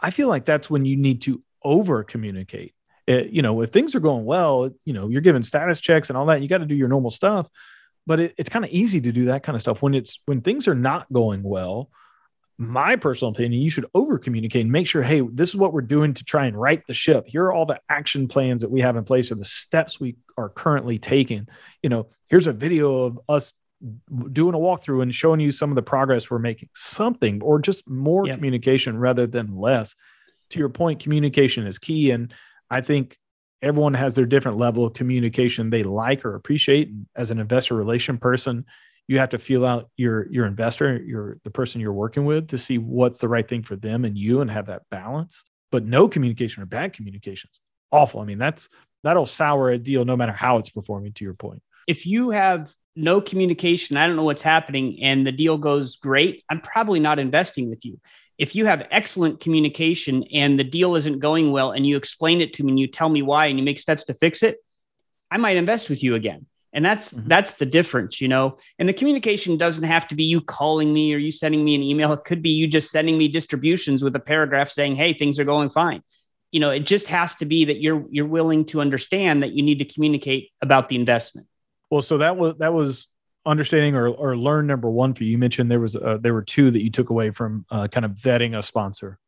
I 0.00 0.10
feel 0.10 0.28
like 0.28 0.44
that's 0.44 0.68
when 0.68 0.84
you 0.84 0.96
need 0.96 1.22
to 1.22 1.42
over 1.62 2.04
communicate. 2.04 2.74
Eh, 3.08 3.26
you 3.30 3.42
know, 3.42 3.62
if 3.62 3.70
things 3.70 3.94
are 3.94 4.00
going 4.00 4.24
well, 4.24 4.70
you 4.84 4.92
know, 4.92 5.08
you're 5.08 5.20
giving 5.20 5.42
status 5.42 5.80
checks 5.80 6.10
and 6.10 6.16
all 6.16 6.26
that. 6.26 6.42
You 6.42 6.48
got 6.48 6.58
to 6.58 6.66
do 6.66 6.74
your 6.74 6.88
normal 6.88 7.10
stuff, 7.10 7.48
but 8.06 8.20
it, 8.20 8.34
it's 8.38 8.50
kind 8.50 8.64
of 8.64 8.70
easy 8.70 9.00
to 9.00 9.12
do 9.12 9.26
that 9.26 9.42
kind 9.42 9.56
of 9.56 9.62
stuff 9.62 9.82
when 9.82 9.94
it's 9.94 10.20
when 10.26 10.40
things 10.40 10.68
are 10.68 10.74
not 10.74 11.12
going 11.12 11.42
well 11.42 11.90
my 12.58 12.94
personal 12.96 13.32
opinion, 13.32 13.62
you 13.62 13.70
should 13.70 13.86
over 13.94 14.18
communicate 14.18 14.62
and 14.62 14.70
make 14.70 14.86
sure, 14.86 15.02
hey, 15.02 15.20
this 15.32 15.48
is 15.48 15.56
what 15.56 15.72
we're 15.72 15.80
doing 15.80 16.14
to 16.14 16.24
try 16.24 16.46
and 16.46 16.58
right 16.58 16.86
the 16.86 16.94
ship. 16.94 17.26
Here 17.26 17.44
are 17.44 17.52
all 17.52 17.66
the 17.66 17.80
action 17.88 18.28
plans 18.28 18.62
that 18.62 18.70
we 18.70 18.80
have 18.80 18.96
in 18.96 19.04
place 19.04 19.32
or 19.32 19.34
the 19.34 19.44
steps 19.44 19.98
we 19.98 20.16
are 20.38 20.48
currently 20.48 20.98
taking. 20.98 21.48
You 21.82 21.88
know, 21.90 22.06
here's 22.30 22.46
a 22.46 22.52
video 22.52 23.02
of 23.02 23.20
us 23.28 23.52
doing 24.32 24.54
a 24.54 24.58
walkthrough 24.58 25.02
and 25.02 25.14
showing 25.14 25.40
you 25.40 25.50
some 25.50 25.70
of 25.70 25.76
the 25.76 25.82
progress 25.82 26.30
we're 26.30 26.38
making, 26.38 26.68
something 26.74 27.42
or 27.42 27.58
just 27.58 27.88
more 27.88 28.26
yep. 28.26 28.36
communication 28.36 28.96
rather 28.98 29.26
than 29.26 29.56
less. 29.56 29.96
To 30.50 30.58
your 30.58 30.68
point, 30.68 31.00
communication 31.00 31.66
is 31.66 31.78
key. 31.78 32.12
And 32.12 32.32
I 32.70 32.82
think 32.82 33.18
everyone 33.64 33.94
has 33.94 34.14
their 34.14 34.26
different 34.26 34.58
level 34.58 34.84
of 34.84 34.92
communication 34.92 35.70
they 35.70 35.82
like 35.82 36.24
or 36.24 36.34
appreciate. 36.34 36.90
As 37.16 37.30
an 37.30 37.40
investor 37.40 37.74
relation 37.74 38.18
person, 38.18 38.64
you 39.08 39.18
have 39.18 39.30
to 39.30 39.38
feel 39.38 39.64
out 39.64 39.90
your 39.96 40.30
your 40.30 40.46
investor 40.46 41.02
your 41.02 41.38
the 41.44 41.50
person 41.50 41.80
you're 41.80 41.92
working 41.92 42.24
with 42.24 42.48
to 42.48 42.58
see 42.58 42.78
what's 42.78 43.18
the 43.18 43.28
right 43.28 43.48
thing 43.48 43.62
for 43.62 43.76
them 43.76 44.04
and 44.04 44.16
you 44.16 44.40
and 44.40 44.50
have 44.50 44.66
that 44.66 44.82
balance. 44.90 45.42
But 45.72 45.84
no 45.84 46.08
communication 46.08 46.62
or 46.62 46.66
bad 46.66 46.92
communications 46.92 47.60
awful. 47.90 48.20
I 48.20 48.24
mean 48.24 48.38
that's 48.38 48.68
that'll 49.02 49.26
sour 49.26 49.70
a 49.70 49.78
deal 49.78 50.04
no 50.04 50.16
matter 50.16 50.32
how 50.32 50.58
it's 50.58 50.70
performing 50.70 51.12
to 51.14 51.24
your 51.24 51.34
point. 51.34 51.62
If 51.86 52.06
you 52.06 52.30
have 52.30 52.74
no 52.96 53.20
communication 53.20 53.96
i 53.96 54.06
don't 54.06 54.14
know 54.16 54.22
what's 54.22 54.42
happening 54.42 55.02
and 55.02 55.26
the 55.26 55.32
deal 55.32 55.58
goes 55.58 55.96
great 55.96 56.44
i'm 56.48 56.60
probably 56.60 57.00
not 57.00 57.18
investing 57.18 57.68
with 57.68 57.84
you 57.84 57.98
if 58.38 58.54
you 58.54 58.66
have 58.66 58.86
excellent 58.90 59.40
communication 59.40 60.24
and 60.32 60.58
the 60.58 60.64
deal 60.64 60.96
isn't 60.96 61.20
going 61.20 61.52
well 61.52 61.72
and 61.72 61.86
you 61.86 61.96
explain 61.96 62.40
it 62.40 62.54
to 62.54 62.62
me 62.62 62.72
and 62.72 62.78
you 62.78 62.86
tell 62.86 63.08
me 63.08 63.22
why 63.22 63.46
and 63.46 63.58
you 63.58 63.64
make 63.64 63.78
steps 63.78 64.04
to 64.04 64.14
fix 64.14 64.42
it 64.42 64.58
i 65.30 65.36
might 65.36 65.56
invest 65.56 65.88
with 65.88 66.02
you 66.02 66.14
again. 66.14 66.46
And 66.74 66.84
that's 66.84 67.12
mm-hmm. 67.12 67.28
that's 67.28 67.54
the 67.54 67.66
difference 67.66 68.20
you 68.20 68.28
know? 68.28 68.58
And 68.78 68.88
the 68.88 68.92
communication 68.92 69.56
doesn't 69.56 69.84
have 69.84 70.08
to 70.08 70.14
be 70.14 70.24
you 70.24 70.40
calling 70.40 70.92
me 70.92 71.14
or 71.14 71.18
you 71.18 71.30
sending 71.30 71.64
me 71.64 71.74
an 71.76 71.82
email. 71.82 72.12
It 72.12 72.24
could 72.24 72.42
be 72.42 72.50
you 72.50 72.66
just 72.66 72.90
sending 72.90 73.16
me 73.16 73.28
distributions 73.28 74.02
with 74.02 74.16
a 74.16 74.20
paragraph 74.20 74.70
saying 74.70 74.96
hey 74.96 75.14
things 75.14 75.38
are 75.38 75.44
going 75.44 75.70
fine. 75.70 76.02
You 76.50 76.60
know 76.60 76.70
it 76.70 76.80
just 76.80 77.06
has 77.06 77.34
to 77.36 77.46
be 77.46 77.66
that 77.66 77.80
you're 77.80 78.04
you're 78.10 78.26
willing 78.26 78.64
to 78.66 78.80
understand 78.80 79.42
that 79.42 79.52
you 79.52 79.62
need 79.62 79.78
to 79.78 79.84
communicate 79.84 80.50
about 80.60 80.88
the 80.88 80.96
investment. 80.96 81.46
Well 81.90 82.02
so 82.02 82.18
that 82.18 82.36
was 82.36 82.56
that 82.58 82.74
was 82.74 83.06
understanding 83.46 83.94
or, 83.94 84.08
or 84.08 84.36
learn 84.36 84.66
number 84.66 84.90
one 84.90 85.14
for 85.14 85.24
you. 85.24 85.32
you 85.32 85.38
mentioned 85.38 85.70
there 85.70 85.80
was 85.80 85.96
uh, 85.96 86.18
there 86.20 86.34
were 86.34 86.42
two 86.42 86.70
that 86.70 86.82
you 86.82 86.90
took 86.90 87.10
away 87.10 87.30
from 87.30 87.64
uh, 87.70 87.88
kind 87.88 88.04
of 88.04 88.12
vetting 88.12 88.56
a 88.56 88.62
sponsor. 88.62 89.18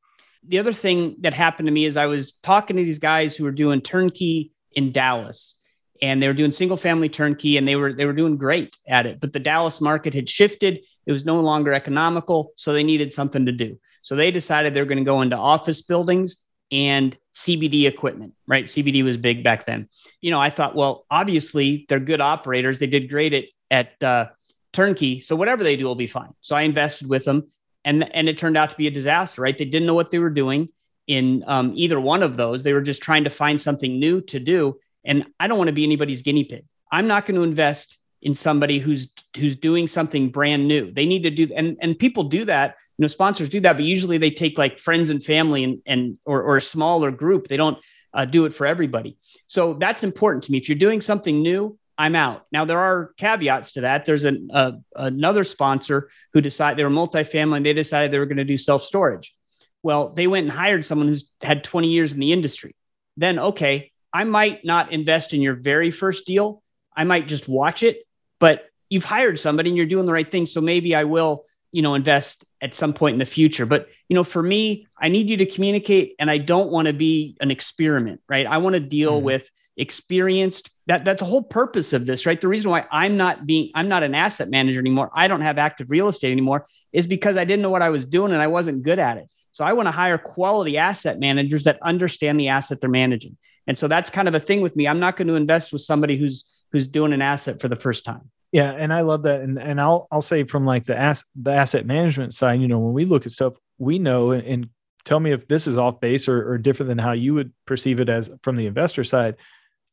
The 0.47 0.59
other 0.59 0.73
thing 0.73 1.17
that 1.21 1.35
happened 1.35 1.67
to 1.67 1.73
me 1.73 1.85
is 1.85 1.97
i 1.97 2.07
was 2.07 2.33
talking 2.43 2.77
to 2.77 2.85
these 2.85 2.99
guys 3.01 3.37
who 3.37 3.45
were 3.45 3.51
doing 3.51 3.81
turnkey 3.81 4.53
in 4.73 4.93
dallas 4.93 5.57
and 6.03 6.23
they 6.23 6.29
were 6.29 6.35
doing 6.35 6.53
single 6.53 6.77
family 6.77 7.09
turnkey 7.09 7.57
and 7.57 7.67
they 7.67 7.77
were 7.77 7.93
they 7.93 8.05
were 8.05 8.13
doing 8.13 8.37
great 8.37 8.77
at 8.87 9.07
it. 9.07 9.21
But 9.21 9.33
the 9.33 9.41
dallas 9.41 9.81
market 9.81 10.15
had 10.15 10.29
shifted. 10.29 10.81
It 11.07 11.13
was 11.13 11.25
no 11.25 11.41
longer 11.41 11.73
economical 11.73 12.53
so 12.57 12.73
they 12.73 12.85
needed 12.85 13.13
something 13.13 13.47
to 13.47 13.53
do. 13.53 13.79
So 14.03 14.17
they 14.17 14.31
decided 14.31 14.75
they're 14.75 14.85
going 14.85 14.99
to 14.99 15.05
go 15.05 15.23
into 15.23 15.37
office 15.37 15.83
buildings 15.83 16.37
and 16.73 17.17
cbd 17.35 17.87
equipment 17.87 18.35
right? 18.49 18.67
Cbd 18.67 19.05
was 19.05 19.17
big 19.17 19.45
back 19.45 19.67
then. 19.67 19.89
You 20.21 20.31
know 20.31 20.41
i 20.41 20.51
thought 20.51 20.75
well 20.75 21.07
obviously 21.11 21.87
they're 21.89 22.01
good 22.01 22.21
operators. 22.21 22.79
They 22.79 22.87
did 22.87 23.09
great 23.09 23.33
at 23.33 23.45
at 23.71 24.03
uh, 24.03 24.27
turnkey 24.73 25.21
so 25.21 25.37
whatever 25.37 25.65
they 25.65 25.77
do 25.77 25.85
will 25.85 25.95
be 25.95 26.07
fine 26.07 26.33
so 26.41 26.55
i 26.55 26.63
invested 26.63 27.09
with 27.09 27.25
them 27.25 27.51
and 27.85 28.15
and 28.15 28.29
it 28.29 28.39
turned 28.39 28.57
out 28.57 28.71
to 28.71 28.77
be 28.77 28.87
a 28.87 28.91
disaster 28.91 29.43
right 29.43 29.59
they 29.59 29.65
didn't 29.65 29.87
know 29.87 29.95
what 29.95 30.11
they 30.11 30.19
were 30.19 30.31
doing 30.31 30.69
in 31.07 31.45
um, 31.47 31.73
either 31.77 32.01
one 32.01 32.23
of 32.23 32.37
those 32.37 32.63
they 32.63 32.73
were 32.73 32.81
just 32.81 33.03
trying 33.03 33.25
to 33.25 33.31
find 33.31 33.61
something 33.61 33.99
new 33.99 34.21
to 34.21 34.39
do 34.39 34.77
and 35.07 35.25
I 35.41 35.47
don't 35.47 35.57
want 35.57 35.69
to 35.69 35.75
be 35.75 35.85
anybody's 35.85 36.21
guinea 36.21 36.45
pig. 36.45 36.65
I'm 36.93 37.07
not 37.07 37.25
going 37.25 37.37
to 37.37 37.43
invest 37.43 37.97
in 38.21 38.35
somebody 38.35 38.79
who's 38.79 39.11
who's 39.37 39.57
doing 39.57 39.89
something 39.89 40.31
brand 40.31 40.67
new. 40.67 40.93
They 40.93 41.07
need 41.07 41.23
to 41.23 41.31
do 41.31 41.49
and 41.55 41.79
and 41.81 41.99
people 41.99 42.25
do 42.25 42.45
that. 42.45 42.77
You 42.99 43.03
know, 43.03 43.09
sponsors 43.09 43.49
do 43.49 43.61
that, 43.61 43.75
but 43.75 43.85
usually 43.85 44.19
they 44.19 44.31
take 44.31 44.59
like 44.59 44.79
friends 44.79 45.11
and 45.11 45.23
family 45.23 45.65
and 45.65 45.81
and 45.87 46.19
or, 46.25 46.43
or 46.43 46.57
a 46.57 46.63
smaller 46.63 47.11
group. 47.11 47.49
They 47.49 47.57
don't 47.57 47.79
uh, 48.13 48.25
do 48.25 48.45
it 48.47 48.55
for 48.55 48.67
everybody. 48.67 49.17
So 49.47 49.75
that's 49.75 50.03
important 50.03 50.45
to 50.45 50.53
me. 50.53 50.59
If 50.59 50.69
you're 50.69 50.79
doing 50.79 51.01
something 51.01 51.41
new, 51.41 51.79
I'm 51.99 52.15
out. 52.15 52.47
Now 52.53 52.65
there 52.65 52.79
are 52.79 53.13
caveats 53.17 53.73
to 53.73 53.83
that. 53.83 54.05
There's 54.05 54.25
an, 54.25 54.51
uh, 54.53 54.73
another 54.95 55.45
sponsor 55.45 56.11
who 56.33 56.41
decided 56.41 56.79
they 56.79 56.85
were 56.85 56.91
multifamily 56.91 57.59
and 57.59 57.67
they 57.67 57.73
decided 57.73 58.11
they 58.11 58.19
were 58.19 58.27
going 58.27 58.37
to 58.37 58.45
do 58.45 58.59
self 58.59 58.83
storage. 58.83 59.35
Well, 59.83 60.11
they 60.11 60.27
went 60.27 60.45
and 60.45 60.53
hired 60.53 60.85
someone 60.85 61.09
who's 61.09 61.31
had 61.41 61.65
20 61.65 61.89
years 61.89 62.13
in 62.13 62.19
the 62.19 62.33
industry. 62.33 62.75
Then, 63.17 63.39
okay, 63.39 63.93
I 64.13 64.25
might 64.25 64.65
not 64.65 64.93
invest 64.93 65.33
in 65.33 65.41
your 65.41 65.55
very 65.55 65.91
first 65.91 66.27
deal. 66.27 66.63
I 66.95 67.05
might 67.05 67.29
just 67.29 67.49
watch 67.49 67.83
it, 67.83 67.99
but 68.41 68.67
you've 68.89 69.05
hired 69.05 69.39
somebody 69.39 69.71
and 69.71 69.77
you're 69.77 69.87
doing 69.87 70.07
the 70.07 70.13
right 70.13 70.31
thing. 70.31 70.47
So 70.47 70.61
maybe 70.61 70.95
I 70.95 71.05
will, 71.05 71.45
you 71.73 71.83
know, 71.83 71.95
invest 71.95 72.45
at 72.61 72.75
some 72.75 72.95
point 72.95 73.15
in 73.15 73.19
the 73.19 73.27
future. 73.27 73.67
But, 73.67 73.89
you 74.09 74.15
know, 74.15 74.25
for 74.25 74.43
me, 74.43 74.87
I 74.99 75.09
need 75.09 75.29
you 75.29 75.37
to 75.39 75.47
communicate 75.47 76.15
and 76.19 76.31
I 76.31 76.39
don't 76.39 76.71
want 76.71 76.89
to 76.89 76.93
be 76.93 77.37
an 77.41 77.51
experiment, 77.51 78.21
right? 78.29 78.47
I 78.47 78.59
want 78.59 78.75
to 78.75 78.81
deal 78.81 79.17
mm-hmm. 79.17 79.27
with 79.27 79.51
experienced 79.77 80.71
that 80.87 81.05
that's 81.05 81.19
the 81.19 81.27
whole 81.27 81.43
purpose 81.43 81.93
of 81.93 82.07
this 82.07 82.25
right 82.25 82.41
the 82.41 82.49
reason 82.49 82.71
why 82.71 82.85
i'm 82.91 83.17
not 83.17 83.47
being 83.47 83.71
i'm 83.75 83.89
not 83.89 84.03
an 84.03 84.15
asset 84.15 84.49
manager 84.49 84.81
anymore 84.81 85.11
i 85.15 85.29
don't 85.29 85.43
have 85.43 85.59
active 85.59 85.91
real 85.91 86.09
estate 86.09 86.33
anymore 86.33 86.67
is 86.93 87.07
because 87.07 87.37
i 87.37 87.45
didn't 87.45 87.63
know 87.63 87.71
what 87.71 87.83
i 87.83 87.91
was 87.91 88.05
doing 88.05 88.33
and 88.33 88.41
i 88.41 88.47
wasn't 88.47 88.83
good 88.83 88.99
at 88.99 89.19
it 89.19 89.29
so 89.53 89.65
i 89.65 89.73
want 89.73 89.87
to 89.87 89.93
hire 89.93 90.17
quality 90.17 90.79
asset 90.79 91.19
managers 91.19 91.65
that 91.65 91.79
understand 91.83 92.41
the 92.41 92.49
asset 92.49 92.81
they're 92.81 92.89
managing 92.89 93.37
and 93.67 93.79
so 93.79 93.87
that's 93.87 94.09
kind 94.09 94.29
of 94.29 94.35
a 94.35 94.41
thing 94.41 94.63
with 94.63 94.75
me 94.77 94.89
i'm 94.89 95.01
not 95.01 95.17
going 95.17 95.29
to 95.29 95.35
invest 95.35 95.73
with 95.73 95.83
somebody 95.83 96.17
who's 96.17 96.45
who's 96.73 96.87
doing 96.87 97.13
an 97.13 97.21
asset 97.21 97.61
for 97.61 97.69
the 97.69 97.77
first 97.77 98.05
time 98.05 98.31
yeah, 98.53 98.71
and 98.71 98.93
I 98.93 99.01
love 99.03 99.25
that. 99.25 99.43
And 99.43 99.59
and 99.59 99.79
I'll 99.81 100.07
I'll 100.11 100.23
say 100.23 100.45
from 100.45 100.65
like 100.65 100.85
the 100.85 100.97
ass 100.97 101.25
the 101.35 101.51
asset 101.51 101.85
management 101.85 102.33
side, 102.33 102.61
you 102.61 102.69
know, 102.69 102.79
when 102.79 102.95
we 102.95 103.05
look 103.05 103.27
at 103.27 103.33
stuff, 103.33 103.55
we 103.77 103.99
know 103.99 104.31
and, 104.31 104.47
and 104.47 104.69
tell 105.07 105.21
me 105.21 105.33
if 105.33 105.47
this 105.49 105.67
is 105.67 105.79
off 105.79 106.01
base 106.01 106.29
or, 106.29 106.53
or 106.53 106.59
different 106.59 106.89
than 106.89 106.99
how 106.99 107.13
you 107.13 107.33
would 107.33 107.53
perceive 107.65 108.01
it 108.01 108.09
as 108.09 108.31
from 108.43 108.57
the 108.57 108.67
investor 108.67 109.05
side. 109.05 109.37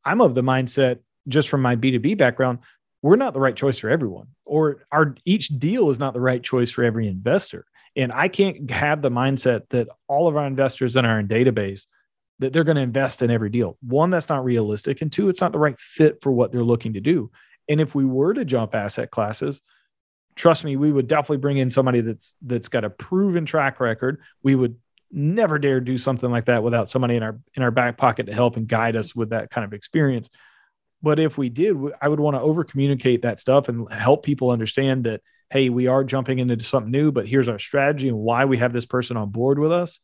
I'm 0.06 0.22
of 0.22 0.36
the 0.36 0.44
mindset, 0.44 1.00
just 1.28 1.50
from 1.50 1.62
my 1.62 1.76
B2B 1.76 2.18
background, 2.18 2.60
we're 3.02 3.16
not 3.16 3.34
the 3.34 3.40
right 3.40 3.56
choice 3.56 3.80
for 3.80 3.90
everyone, 3.90 4.28
or 4.46 4.86
our 4.92 5.16
each 5.26 5.50
deal 5.50 5.90
is 5.90 6.00
not 6.00 6.14
the 6.14 6.22
right 6.22 6.42
choice 6.42 6.72
for 6.72 6.84
every 6.84 7.08
investor. 7.08 7.66
And 7.96 8.12
I 8.12 8.28
can't 8.28 8.70
have 8.72 9.02
the 9.02 9.12
mindset 9.12 9.70
that 9.70 9.88
all 10.08 10.28
of 10.28 10.36
our 10.38 10.48
investors 10.48 10.96
in 10.96 11.06
our 11.06 11.22
database 11.22 11.86
that 12.40 12.52
they're 12.52 12.64
going 12.64 12.78
to 12.78 12.82
invest 12.82 13.22
in 13.22 13.30
every 13.30 13.50
deal. 13.50 13.78
One, 13.82 14.10
that's 14.10 14.30
not 14.30 14.44
realistic. 14.44 15.02
And 15.02 15.12
two, 15.12 15.30
it's 15.30 15.42
not 15.42 15.52
the 15.52 15.60
right 15.60 15.80
fit 15.80 16.22
for 16.22 16.32
what 16.32 16.52
they're 16.52 16.64
looking 16.64 16.94
to 16.94 17.02
do. 17.02 17.30
And 17.70 17.80
if 17.80 17.94
we 17.94 18.06
were 18.06 18.34
to 18.34 18.46
jump 18.46 18.74
asset 18.74 19.12
classes, 19.12 19.62
trust 20.36 20.64
me, 20.64 20.76
we 20.76 20.92
would 20.92 21.08
definitely 21.08 21.38
bring 21.38 21.58
in 21.58 21.72
somebody 21.72 22.02
that's 22.02 22.36
that's 22.42 22.70
got 22.70 22.84
a 22.84 22.90
proven 22.90 23.46
track 23.46 23.80
record. 23.80 24.22
We 24.42 24.56
would 24.56 24.78
never 25.14 25.60
dare 25.60 25.80
do 25.80 25.98
something 25.98 26.32
like 26.32 26.46
that 26.46 26.64
without 26.64 26.90
somebody 26.90 27.16
in 27.16 27.24
our 27.24 27.40
in 27.54 27.64
our 27.64 27.72
back 27.72 27.98
pocket 27.98 28.26
to 28.26 28.34
help 28.34 28.58
and 28.58 28.68
guide 28.68 28.96
us 28.96 29.16
with 29.16 29.30
that 29.30 29.50
kind 29.52 29.64
of 29.64 29.74
experience. 29.74 30.30
But 31.02 31.20
if 31.20 31.38
we 31.38 31.50
did, 31.50 31.78
I 32.02 32.10
would 32.10 32.20
want 32.20 32.36
to 32.36 32.42
over 32.42 32.64
communicate 32.64 33.22
that 33.22 33.40
stuff 33.40 33.70
and 33.70 33.92
help 33.92 34.24
people 34.24 34.50
understand 34.50 35.04
that 35.06 35.22
hey, 35.54 35.70
we 35.70 35.86
are 35.86 36.04
jumping 36.04 36.40
into 36.40 36.62
something 36.64 36.92
new, 36.92 37.12
but 37.12 37.28
here's 37.28 37.48
our 37.48 37.60
strategy 37.60 38.08
and 38.08 38.18
why 38.18 38.46
we 38.46 38.58
have 38.58 38.74
this 38.74 38.88
person 38.88 39.16
on 39.18 39.30
board 39.30 39.60
with 39.60 39.72
us. 39.72 40.00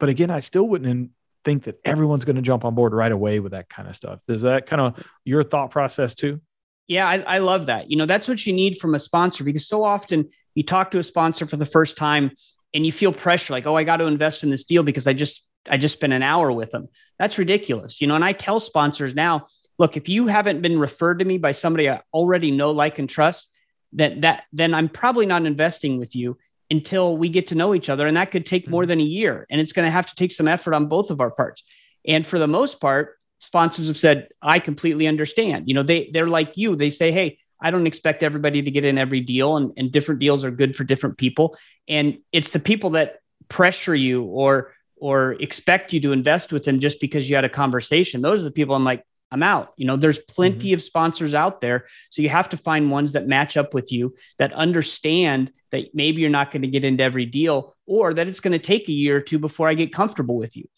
But 0.00 0.08
again, 0.08 0.30
I 0.30 0.40
still 0.40 0.64
wouldn't 0.64 1.12
think 1.44 1.64
that 1.64 1.78
everyone's 1.84 2.24
going 2.24 2.36
to 2.36 2.42
jump 2.42 2.64
on 2.64 2.74
board 2.74 2.92
right 2.92 3.12
away 3.12 3.38
with 3.38 3.52
that 3.52 3.68
kind 3.68 3.88
of 3.88 3.94
stuff. 3.94 4.18
Does 4.26 4.42
that 4.42 4.66
kind 4.66 4.82
of 4.82 5.06
your 5.24 5.44
thought 5.44 5.70
process 5.70 6.16
too? 6.16 6.40
Yeah, 6.88 7.08
I, 7.08 7.18
I 7.18 7.38
love 7.38 7.66
that. 7.66 7.88
You 7.88 7.96
know, 7.96 8.06
that's 8.06 8.26
what 8.26 8.44
you 8.44 8.52
need 8.52 8.78
from 8.78 8.96
a 8.96 8.98
sponsor 8.98 9.44
because 9.44 9.68
so 9.68 9.84
often 9.84 10.30
you 10.56 10.64
talk 10.64 10.90
to 10.90 10.98
a 10.98 11.04
sponsor 11.04 11.46
for 11.46 11.56
the 11.56 11.66
first 11.66 11.96
time 11.96 12.32
and 12.74 12.84
you 12.84 12.92
feel 12.92 13.12
pressure 13.12 13.52
like, 13.52 13.66
oh, 13.66 13.76
I 13.76 13.84
got 13.84 13.98
to 13.98 14.06
invest 14.06 14.42
in 14.42 14.50
this 14.50 14.64
deal 14.64 14.82
because 14.82 15.06
I 15.06 15.12
just 15.12 15.48
I 15.68 15.78
just 15.78 15.94
spent 15.94 16.12
an 16.12 16.22
hour 16.22 16.52
with 16.52 16.70
them. 16.70 16.88
That's 17.18 17.38
ridiculous. 17.38 18.00
You 18.00 18.06
know, 18.06 18.16
and 18.16 18.24
I 18.24 18.32
tell 18.32 18.60
sponsors 18.60 19.14
now, 19.14 19.46
look, 19.78 19.96
if 19.96 20.08
you 20.08 20.26
haven't 20.26 20.60
been 20.60 20.78
referred 20.78 21.20
to 21.20 21.24
me 21.24 21.38
by 21.38 21.52
somebody 21.52 21.88
I 21.88 22.02
already 22.12 22.50
know, 22.50 22.72
like, 22.72 22.98
and 22.98 23.08
trust, 23.08 23.48
that 23.94 24.20
that 24.22 24.44
then 24.52 24.74
I'm 24.74 24.88
probably 24.88 25.26
not 25.26 25.46
investing 25.46 25.98
with 25.98 26.14
you 26.14 26.36
until 26.70 27.16
we 27.16 27.28
get 27.28 27.48
to 27.48 27.54
know 27.54 27.74
each 27.74 27.88
other. 27.88 28.06
And 28.06 28.16
that 28.16 28.30
could 28.30 28.46
take 28.46 28.68
more 28.68 28.82
mm-hmm. 28.82 28.88
than 28.88 29.00
a 29.00 29.04
year. 29.04 29.46
And 29.50 29.60
it's 29.60 29.72
going 29.72 29.86
to 29.86 29.92
have 29.92 30.06
to 30.06 30.14
take 30.16 30.32
some 30.32 30.48
effort 30.48 30.74
on 30.74 30.86
both 30.86 31.10
of 31.10 31.20
our 31.20 31.30
parts. 31.30 31.62
And 32.06 32.26
for 32.26 32.38
the 32.38 32.48
most 32.48 32.80
part, 32.80 33.16
sponsors 33.38 33.88
have 33.88 33.96
said, 33.96 34.28
I 34.42 34.58
completely 34.58 35.06
understand. 35.06 35.68
You 35.68 35.74
know, 35.74 35.82
they 35.82 36.10
they're 36.12 36.26
like 36.26 36.56
you. 36.56 36.76
They 36.76 36.90
say, 36.90 37.12
hey, 37.12 37.38
I 37.64 37.70
don't 37.70 37.86
expect 37.86 38.22
everybody 38.22 38.60
to 38.60 38.70
get 38.70 38.84
in 38.84 38.98
every 38.98 39.20
deal, 39.20 39.56
and, 39.56 39.72
and 39.78 39.90
different 39.90 40.20
deals 40.20 40.44
are 40.44 40.50
good 40.50 40.76
for 40.76 40.84
different 40.84 41.16
people. 41.16 41.56
And 41.88 42.18
it's 42.30 42.50
the 42.50 42.60
people 42.60 42.90
that 42.90 43.16
pressure 43.48 43.94
you 43.94 44.22
or 44.24 44.72
or 44.96 45.32
expect 45.32 45.92
you 45.92 46.00
to 46.00 46.12
invest 46.12 46.52
with 46.52 46.64
them 46.64 46.78
just 46.78 47.00
because 47.00 47.28
you 47.28 47.34
had 47.34 47.44
a 47.44 47.48
conversation. 47.48 48.22
Those 48.22 48.40
are 48.40 48.44
the 48.44 48.50
people 48.50 48.74
I'm 48.74 48.84
like, 48.84 49.04
I'm 49.30 49.42
out. 49.42 49.72
You 49.76 49.86
know, 49.86 49.96
there's 49.96 50.18
plenty 50.18 50.68
mm-hmm. 50.68 50.74
of 50.74 50.82
sponsors 50.82 51.34
out 51.34 51.60
there. 51.60 51.86
So 52.10 52.22
you 52.22 52.28
have 52.28 52.50
to 52.50 52.56
find 52.56 52.90
ones 52.90 53.12
that 53.12 53.26
match 53.26 53.56
up 53.56 53.74
with 53.74 53.90
you, 53.90 54.14
that 54.38 54.52
understand 54.52 55.52
that 55.72 55.94
maybe 55.94 56.20
you're 56.20 56.30
not 56.30 56.52
going 56.52 56.62
to 56.62 56.68
get 56.68 56.84
into 56.84 57.02
every 57.02 57.26
deal 57.26 57.74
or 57.86 58.14
that 58.14 58.28
it's 58.28 58.40
going 58.40 58.52
to 58.52 58.58
take 58.58 58.88
a 58.88 58.92
year 58.92 59.16
or 59.16 59.20
two 59.20 59.38
before 59.38 59.68
I 59.68 59.74
get 59.74 59.92
comfortable 59.92 60.36
with 60.36 60.56
you 60.56 60.68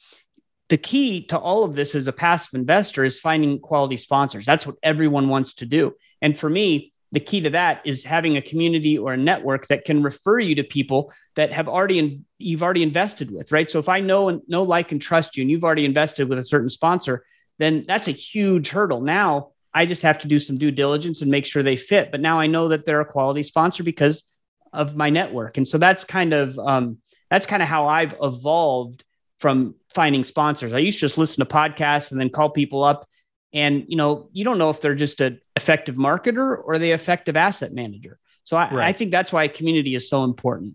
the 0.68 0.76
key 0.76 1.26
to 1.26 1.38
all 1.38 1.64
of 1.64 1.74
this 1.74 1.94
as 1.94 2.08
a 2.08 2.12
passive 2.12 2.54
investor 2.54 3.04
is 3.04 3.18
finding 3.18 3.60
quality 3.60 3.96
sponsors. 3.96 4.44
That's 4.44 4.66
what 4.66 4.76
everyone 4.82 5.28
wants 5.28 5.54
to 5.54 5.66
do. 5.66 5.94
And 6.20 6.38
for 6.38 6.50
me, 6.50 6.92
the 7.12 7.20
key 7.20 7.40
to 7.42 7.50
that 7.50 7.82
is 7.84 8.02
having 8.02 8.36
a 8.36 8.42
community 8.42 8.98
or 8.98 9.12
a 9.12 9.16
network 9.16 9.68
that 9.68 9.84
can 9.84 10.02
refer 10.02 10.40
you 10.40 10.56
to 10.56 10.64
people 10.64 11.12
that 11.36 11.52
have 11.52 11.68
already 11.68 11.98
in, 11.98 12.24
you've 12.38 12.64
already 12.64 12.82
invested 12.82 13.30
with, 13.30 13.52
right? 13.52 13.70
So 13.70 13.78
if 13.78 13.88
I 13.88 14.00
know 14.00 14.28
and 14.28 14.42
know, 14.48 14.64
like, 14.64 14.90
and 14.90 15.00
trust 15.00 15.36
you, 15.36 15.42
and 15.42 15.50
you've 15.50 15.64
already 15.64 15.84
invested 15.84 16.28
with 16.28 16.38
a 16.38 16.44
certain 16.44 16.68
sponsor, 16.68 17.24
then 17.58 17.84
that's 17.86 18.08
a 18.08 18.12
huge 18.12 18.70
hurdle. 18.70 19.00
Now 19.00 19.52
I 19.72 19.86
just 19.86 20.02
have 20.02 20.18
to 20.20 20.28
do 20.28 20.38
some 20.38 20.58
due 20.58 20.72
diligence 20.72 21.22
and 21.22 21.30
make 21.30 21.46
sure 21.46 21.62
they 21.62 21.76
fit. 21.76 22.10
But 22.10 22.20
now 22.20 22.40
I 22.40 22.48
know 22.48 22.68
that 22.68 22.84
they're 22.84 23.00
a 23.00 23.06
quality 23.06 23.44
sponsor 23.44 23.84
because 23.84 24.24
of 24.72 24.96
my 24.96 25.10
network, 25.10 25.58
and 25.58 25.66
so 25.66 25.78
that's 25.78 26.04
kind 26.04 26.32
of 26.32 26.58
um, 26.58 26.98
that's 27.30 27.46
kind 27.46 27.62
of 27.62 27.68
how 27.68 27.86
I've 27.86 28.14
evolved 28.20 29.04
from 29.38 29.74
finding 29.94 30.24
sponsors. 30.24 30.72
I 30.72 30.78
used 30.78 30.98
to 30.98 31.06
just 31.06 31.18
listen 31.18 31.44
to 31.44 31.52
podcasts 31.52 32.10
and 32.10 32.20
then 32.20 32.30
call 32.30 32.50
people 32.50 32.82
up. 32.82 33.08
And 33.52 33.84
you 33.88 33.96
know, 33.96 34.28
you 34.32 34.44
don't 34.44 34.58
know 34.58 34.70
if 34.70 34.80
they're 34.80 34.94
just 34.94 35.20
an 35.20 35.40
effective 35.54 35.94
marketer 35.94 36.56
or 36.62 36.78
the 36.78 36.90
effective 36.90 37.36
asset 37.36 37.72
manager. 37.72 38.18
So 38.44 38.56
I, 38.56 38.72
right. 38.72 38.86
I, 38.88 38.92
think 38.92 39.10
that's 39.10 39.32
why 39.32 39.48
community 39.48 39.94
is 39.94 40.08
so 40.08 40.22
important. 40.22 40.74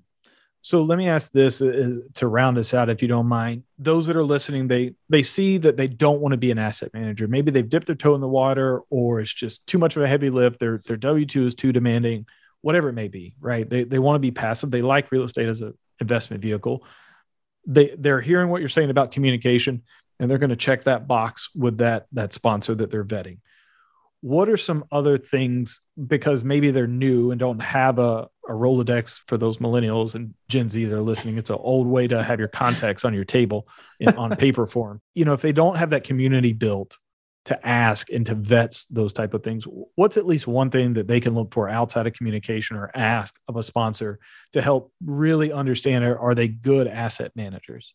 So 0.62 0.84
let 0.84 0.98
me 0.98 1.08
ask 1.08 1.32
this 1.32 1.62
uh, 1.62 2.00
to 2.15 2.27
round 2.27 2.58
us 2.58 2.74
out, 2.74 2.89
if 2.89 3.01
you 3.01 3.08
don't 3.08 3.27
mind. 3.27 3.63
Those 3.80 4.08
that 4.08 4.15
are 4.15 4.24
listening, 4.24 4.68
they 4.68 4.94
they 5.10 5.24
see 5.24 5.58
that 5.58 5.75
they 5.75 5.88
don't 5.88 6.22
want 6.22 6.34
to 6.34 6.38
be 6.38 6.51
an 6.51 6.60
asset 6.60 6.94
manager. 6.94 7.27
Maybe 7.27 7.50
they've 7.50 7.68
dipped 7.68 7.88
their 7.88 7.96
toe 7.96 8.13
in 8.13 8.22
the 8.22 8.27
water, 8.27 8.82
or 8.89 9.20
it's 9.20 9.34
just 9.34 9.65
too 9.65 9.80
much 9.80 9.96
of 9.96 10.03
a 10.03 10.08
heavy 10.08 10.30
lift. 10.30 10.60
Their 10.60 10.82
their 10.86 10.98
W 10.98 11.25
two 11.25 11.48
is 11.48 11.56
too 11.56 11.72
demanding, 11.72 12.27
whatever 12.62 12.89
it 12.89 12.94
may 12.94 13.08
be. 13.08 13.36
Right? 13.39 13.68
They 13.68 13.86
they 13.86 14.00
want 14.00 14.15
to 14.15 14.20
be 14.20 14.32
passive. 14.32 14.70
They 14.70 14.84
like 14.84 15.12
real 15.12 15.24
estate 15.24 15.50
as 15.50 15.62
an 15.62 15.75
investment 16.00 16.44
vehicle 16.44 16.84
they 17.65 17.96
they're 17.98 18.22
hearing 18.22 18.50
what 18.50 18.62
you're 18.62 18.70
saying 18.70 18.89
about 18.89 19.12
communication 19.12 19.84
and 20.20 20.30
they're 20.30 20.38
going 20.38 20.51
to 20.51 20.56
check 20.56 20.84
that 20.84 21.08
box 21.08 21.50
with 21.56 21.80
that 21.80 22.08
that 22.13 22.34
sponsor 22.34 22.75
that 22.75 22.91
they're 22.91 23.03
vetting. 23.03 23.39
What 24.22 24.50
are 24.50 24.58
some 24.58 24.86
other 24.91 25.18
things 25.18 25.82
because 26.08 26.44
maybe 26.44 26.70
they're 26.70 26.86
new 26.86 27.32
and 27.32 27.39
don't 27.39 27.62
have 27.62 27.98
a, 27.98 28.30
a 28.48 28.51
rolodex 28.51 29.20
for 29.27 29.38
those 29.38 29.58
millennials 29.58 30.13
and 30.13 30.36
gen 30.48 30.70
z 30.70 30.86
that 30.86 30.96
are 30.96 31.01
listening 31.01 31.38
it's 31.38 31.50
an 31.50 31.58
old 31.60 31.88
way 31.88 32.08
to 32.08 32.22
have 32.22 32.38
your 32.38 32.48
contacts 32.48 33.03
on 33.03 33.15
your 33.15 33.25
table 33.25 33.68
in, 34.00 34.15
on 34.15 34.36
paper 34.38 34.68
form. 34.68 35.01
You 35.15 35.25
know 35.25 35.34
if 35.34 35.41
they 35.41 35.51
don't 35.51 35.77
have 35.77 35.89
that 35.89 36.03
community 36.03 36.53
built 36.53 36.98
to 37.45 37.67
ask 37.67 38.12
and 38.12 38.25
to 38.27 38.36
vet 38.36 38.79
those 38.91 39.13
type 39.13 39.33
of 39.33 39.43
things. 39.43 39.65
What's 39.95 40.17
at 40.17 40.27
least 40.27 40.48
one 40.48 40.69
thing 40.69 40.93
that 40.93 41.07
they 41.07 41.19
can 41.19 41.33
look 41.33 41.53
for 41.53 41.67
outside 41.67 42.05
of 42.05 42.13
communication 42.13 42.77
or 42.77 42.91
ask 42.93 43.39
of 43.48 43.57
a 43.57 43.63
sponsor 43.63 44.19
to 44.53 44.62
help 44.62 44.91
really 45.03 45.51
understand 45.51 46.05
are, 46.05 46.36
they 46.36 46.48
good 46.48 46.88
asset 46.88 47.31
managers? 47.36 47.93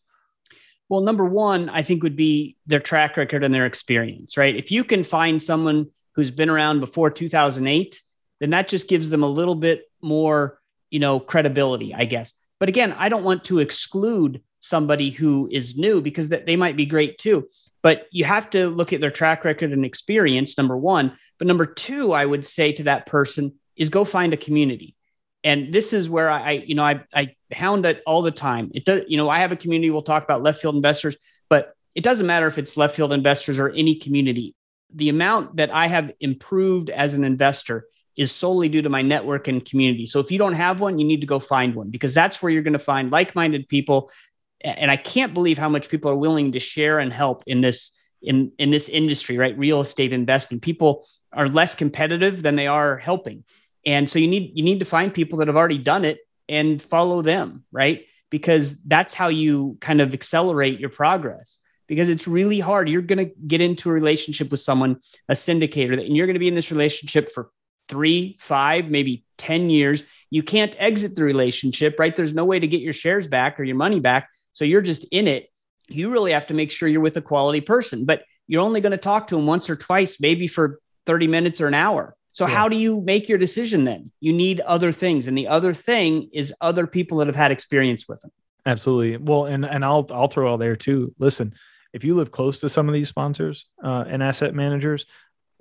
Well 0.89 1.01
number 1.01 1.25
one 1.25 1.69
i 1.69 1.83
think 1.83 2.03
would 2.03 2.15
be 2.15 2.55
their 2.65 2.79
track 2.79 3.17
record 3.17 3.43
and 3.43 3.53
their 3.53 3.65
experience 3.65 4.37
right? 4.37 4.55
If 4.55 4.71
you 4.71 4.83
can 4.83 5.03
find 5.03 5.41
someone 5.41 5.87
who's 6.13 6.31
been 6.31 6.49
around 6.49 6.79
before 6.79 7.09
2008 7.09 8.01
then 8.39 8.51
that 8.51 8.67
just 8.67 8.87
gives 8.87 9.09
them 9.09 9.23
a 9.23 9.27
little 9.27 9.55
bit 9.55 9.89
more 10.01 10.59
you 10.89 10.99
know 10.99 11.19
credibility 11.19 11.93
i 11.93 12.05
guess. 12.05 12.33
But 12.59 12.69
again 12.69 12.93
i 12.93 13.09
don't 13.09 13.23
want 13.23 13.45
to 13.45 13.59
exclude 13.59 14.41
somebody 14.59 15.09
who 15.09 15.47
is 15.51 15.77
new 15.77 16.01
because 16.01 16.29
they 16.29 16.55
might 16.55 16.75
be 16.75 16.85
great 16.85 17.17
too 17.17 17.47
but 17.81 18.07
you 18.11 18.25
have 18.25 18.49
to 18.51 18.67
look 18.67 18.93
at 18.93 19.01
their 19.01 19.11
track 19.11 19.45
record 19.45 19.71
and 19.71 19.85
experience, 19.85 20.57
number 20.57 20.77
one. 20.77 21.17
But 21.37 21.47
number 21.47 21.65
two, 21.65 22.13
I 22.13 22.25
would 22.25 22.45
say 22.45 22.71
to 22.73 22.83
that 22.83 23.05
person 23.05 23.53
is 23.75 23.89
go 23.89 24.03
find 24.03 24.33
a 24.33 24.37
community. 24.37 24.95
And 25.43 25.73
this 25.73 25.93
is 25.93 26.09
where 26.09 26.29
I, 26.29 26.51
you 26.51 26.75
know, 26.75 26.83
I, 26.83 27.03
I 27.13 27.35
hound 27.51 27.85
it 27.85 28.01
all 28.05 28.21
the 28.21 28.31
time. 28.31 28.71
It 28.73 28.85
does, 28.85 29.03
you 29.07 29.17
know, 29.17 29.29
I 29.29 29.39
have 29.39 29.51
a 29.51 29.55
community. 29.55 29.91
We'll 29.91 30.01
talk 30.01 30.23
about 30.23 30.43
left 30.43 30.61
field 30.61 30.75
investors, 30.75 31.15
but 31.49 31.73
it 31.95 32.03
doesn't 32.03 32.25
matter 32.25 32.47
if 32.47 32.57
it's 32.57 32.75
left 32.75 32.95
field 32.95 33.13
investors 33.13 33.59
or 33.59 33.69
any 33.69 33.95
community. 33.95 34.55
The 34.93 35.09
amount 35.09 35.57
that 35.57 35.69
I 35.71 35.87
have 35.87 36.11
improved 36.19 36.89
as 36.89 37.13
an 37.13 37.23
investor 37.23 37.85
is 38.17 38.31
solely 38.31 38.67
due 38.67 38.81
to 38.81 38.89
my 38.89 39.03
network 39.03 39.47
and 39.47 39.63
community. 39.63 40.07
So 40.07 40.19
if 40.19 40.31
you 40.31 40.39
don't 40.39 40.53
have 40.53 40.81
one, 40.81 40.97
you 40.97 41.05
need 41.05 41.21
to 41.21 41.27
go 41.27 41.39
find 41.39 41.75
one 41.75 41.89
because 41.89 42.13
that's 42.13 42.41
where 42.41 42.51
you're 42.51 42.63
going 42.63 42.73
to 42.73 42.79
find 42.79 43.11
like 43.11 43.35
minded 43.35 43.69
people 43.69 44.11
and 44.61 44.89
I 44.89 44.97
can't 44.97 45.33
believe 45.33 45.57
how 45.57 45.69
much 45.69 45.89
people 45.89 46.09
are 46.11 46.15
willing 46.15 46.53
to 46.53 46.59
share 46.59 46.99
and 46.99 47.13
help 47.13 47.43
in 47.47 47.61
this 47.61 47.91
in 48.21 48.51
in 48.57 48.71
this 48.71 48.89
industry, 48.89 49.37
right? 49.37 49.57
Real 49.57 49.81
estate 49.81 50.13
investing. 50.13 50.59
People 50.59 51.07
are 51.33 51.47
less 51.47 51.75
competitive 51.75 52.41
than 52.41 52.55
they 52.55 52.67
are 52.67 52.97
helping. 52.97 53.43
And 53.85 54.09
so 54.09 54.19
you 54.19 54.27
need 54.27 54.51
you 54.55 54.63
need 54.63 54.79
to 54.79 54.85
find 54.85 55.13
people 55.13 55.39
that 55.39 55.47
have 55.47 55.57
already 55.57 55.77
done 55.77 56.05
it 56.05 56.19
and 56.49 56.81
follow 56.81 57.21
them, 57.21 57.63
right? 57.71 58.05
Because 58.29 58.75
that's 58.85 59.13
how 59.13 59.29
you 59.29 59.77
kind 59.79 60.01
of 60.01 60.13
accelerate 60.13 60.79
your 60.79 60.89
progress. 60.89 61.59
Because 61.87 62.09
it's 62.09 62.27
really 62.27 62.59
hard. 62.59 62.89
You're 62.89 63.01
going 63.01 63.29
to 63.29 63.33
get 63.47 63.61
into 63.61 63.89
a 63.89 63.93
relationship 63.93 64.51
with 64.51 64.59
someone, 64.59 64.99
a 65.29 65.33
syndicator, 65.33 65.93
and 65.93 66.17
you're 66.17 66.25
going 66.25 66.33
to 66.33 66.39
be 66.39 66.49
in 66.49 66.55
this 66.55 66.71
relationship 66.71 67.31
for 67.31 67.49
three, 67.87 68.35
five, 68.41 68.89
maybe 68.89 69.23
10 69.37 69.69
years. 69.69 70.03
You 70.29 70.43
can't 70.43 70.75
exit 70.77 71.15
the 71.15 71.23
relationship, 71.23 71.97
right? 71.97 72.13
There's 72.13 72.33
no 72.33 72.43
way 72.43 72.59
to 72.59 72.67
get 72.67 72.81
your 72.81 72.91
shares 72.91 73.27
back 73.27 73.57
or 73.57 73.63
your 73.63 73.77
money 73.77 74.01
back. 74.01 74.29
So 74.57 74.65
you're 74.65 74.81
just 74.81 75.03
in 75.11 75.27
it. 75.27 75.51
You 75.87 76.09
really 76.09 76.31
have 76.31 76.47
to 76.47 76.55
make 76.55 76.71
sure 76.71 76.89
you're 76.89 76.99
with 76.99 77.15
a 77.15 77.21
quality 77.21 77.61
person, 77.61 78.05
but 78.05 78.23
you're 78.47 78.63
only 78.63 78.81
going 78.81 78.91
to 78.91 78.97
talk 78.97 79.27
to 79.27 79.35
them 79.35 79.45
once 79.45 79.69
or 79.69 79.75
twice, 79.75 80.19
maybe 80.19 80.47
for 80.47 80.79
30 81.05 81.27
minutes 81.27 81.61
or 81.61 81.67
an 81.67 81.75
hour. 81.75 82.15
So 82.31 82.47
yeah. 82.47 82.55
how 82.55 82.67
do 82.67 82.75
you 82.75 82.99
make 83.01 83.29
your 83.29 83.37
decision 83.37 83.83
then? 83.83 84.11
You 84.19 84.33
need 84.33 84.61
other 84.61 84.91
things. 84.91 85.27
And 85.27 85.37
the 85.37 85.47
other 85.47 85.75
thing 85.75 86.31
is 86.33 86.51
other 86.59 86.87
people 86.87 87.19
that 87.19 87.27
have 87.27 87.35
had 87.35 87.51
experience 87.51 88.07
with 88.07 88.19
them. 88.21 88.31
Absolutely. 88.65 89.17
Well, 89.17 89.45
and 89.45 89.63
and 89.63 89.85
I'll 89.85 90.07
I'll 90.09 90.27
throw 90.27 90.49
all 90.49 90.57
there 90.57 90.75
too. 90.75 91.13
Listen, 91.19 91.53
if 91.93 92.03
you 92.03 92.15
live 92.15 92.31
close 92.31 92.59
to 92.61 92.69
some 92.69 92.87
of 92.87 92.95
these 92.95 93.09
sponsors 93.09 93.67
uh, 93.83 94.05
and 94.07 94.23
asset 94.23 94.55
managers, 94.55 95.05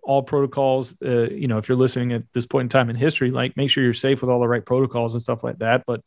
all 0.03 0.23
protocols, 0.23 0.95
uh, 1.05 1.29
you 1.29 1.49
know, 1.49 1.59
if 1.59 1.69
you're 1.69 1.77
listening 1.77 2.15
at 2.15 2.25
this 2.33 2.47
point 2.47 2.65
in 2.65 2.69
time 2.71 2.89
in 2.89 2.97
history, 2.97 3.31
like 3.31 3.59
make 3.59 3.69
sure 3.69 3.85
you're 3.85 3.93
safe 3.93 4.23
with 4.23 4.31
all 4.31 4.41
the 4.41 4.49
right 4.49 4.65
protocols 4.65 5.13
and 5.13 5.21
stuff 5.21 5.45
like 5.45 5.59
that. 5.59 5.85
But 5.87 6.01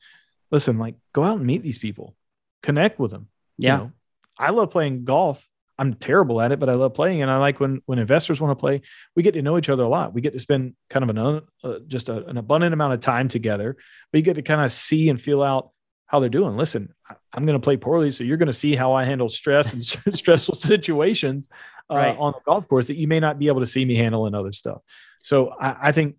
listen, 0.49 0.79
like 0.79 0.95
go 1.13 1.23
out 1.23 1.37
and 1.37 1.45
meet 1.45 1.61
these 1.61 1.77
people 1.77 2.15
connect 2.63 2.99
with 2.99 3.11
them. 3.11 3.27
Yeah. 3.57 3.73
You 3.73 3.83
know, 3.83 3.91
I 4.37 4.49
love 4.51 4.71
playing 4.71 5.05
golf. 5.05 5.45
I'm 5.77 5.93
terrible 5.93 6.41
at 6.41 6.51
it, 6.51 6.59
but 6.59 6.67
I 6.67 6.73
love 6.73 6.93
playing. 6.93 7.21
And 7.21 7.31
I 7.31 7.37
like 7.37 7.59
when, 7.61 7.81
when 7.85 7.99
investors 7.99 8.41
want 8.41 8.51
to 8.51 8.59
play, 8.59 8.81
we 9.15 9.23
get 9.23 9.33
to 9.35 9.41
know 9.41 9.57
each 9.57 9.69
other 9.69 9.83
a 9.83 9.87
lot. 9.87 10.13
We 10.13 10.19
get 10.19 10.33
to 10.33 10.39
spend 10.39 10.75
kind 10.89 11.09
of 11.09 11.15
an, 11.15 11.41
uh, 11.63 11.79
just 11.87 12.09
a, 12.09 12.25
an 12.25 12.37
abundant 12.37 12.73
amount 12.73 12.93
of 12.93 12.99
time 12.99 13.29
together, 13.29 13.77
but 14.11 14.17
you 14.17 14.23
get 14.23 14.35
to 14.35 14.41
kind 14.41 14.61
of 14.61 14.73
see 14.73 15.09
and 15.09 15.21
feel 15.21 15.41
out 15.41 15.71
how 16.05 16.19
they're 16.19 16.29
doing. 16.29 16.57
Listen, 16.57 16.93
I'm 17.31 17.45
going 17.45 17.57
to 17.57 17.63
play 17.63 17.77
poorly. 17.77 18.11
So 18.11 18.23
you're 18.23 18.37
going 18.37 18.47
to 18.47 18.53
see 18.53 18.75
how 18.75 18.93
I 18.93 19.05
handle 19.05 19.29
stress 19.29 19.73
and 19.73 19.83
stressful 20.15 20.55
situations 20.55 21.47
uh, 21.89 21.95
right. 21.95 22.17
on 22.17 22.33
the 22.33 22.41
golf 22.45 22.67
course 22.67 22.87
that 22.87 22.97
you 22.97 23.07
may 23.07 23.19
not 23.19 23.39
be 23.39 23.47
able 23.47 23.61
to 23.61 23.67
see 23.67 23.85
me 23.85 23.95
handle 23.95 24.27
in 24.27 24.35
other 24.35 24.51
stuff. 24.51 24.81
So 25.23 25.53
I, 25.61 25.75
I 25.83 25.91
think 25.91 26.15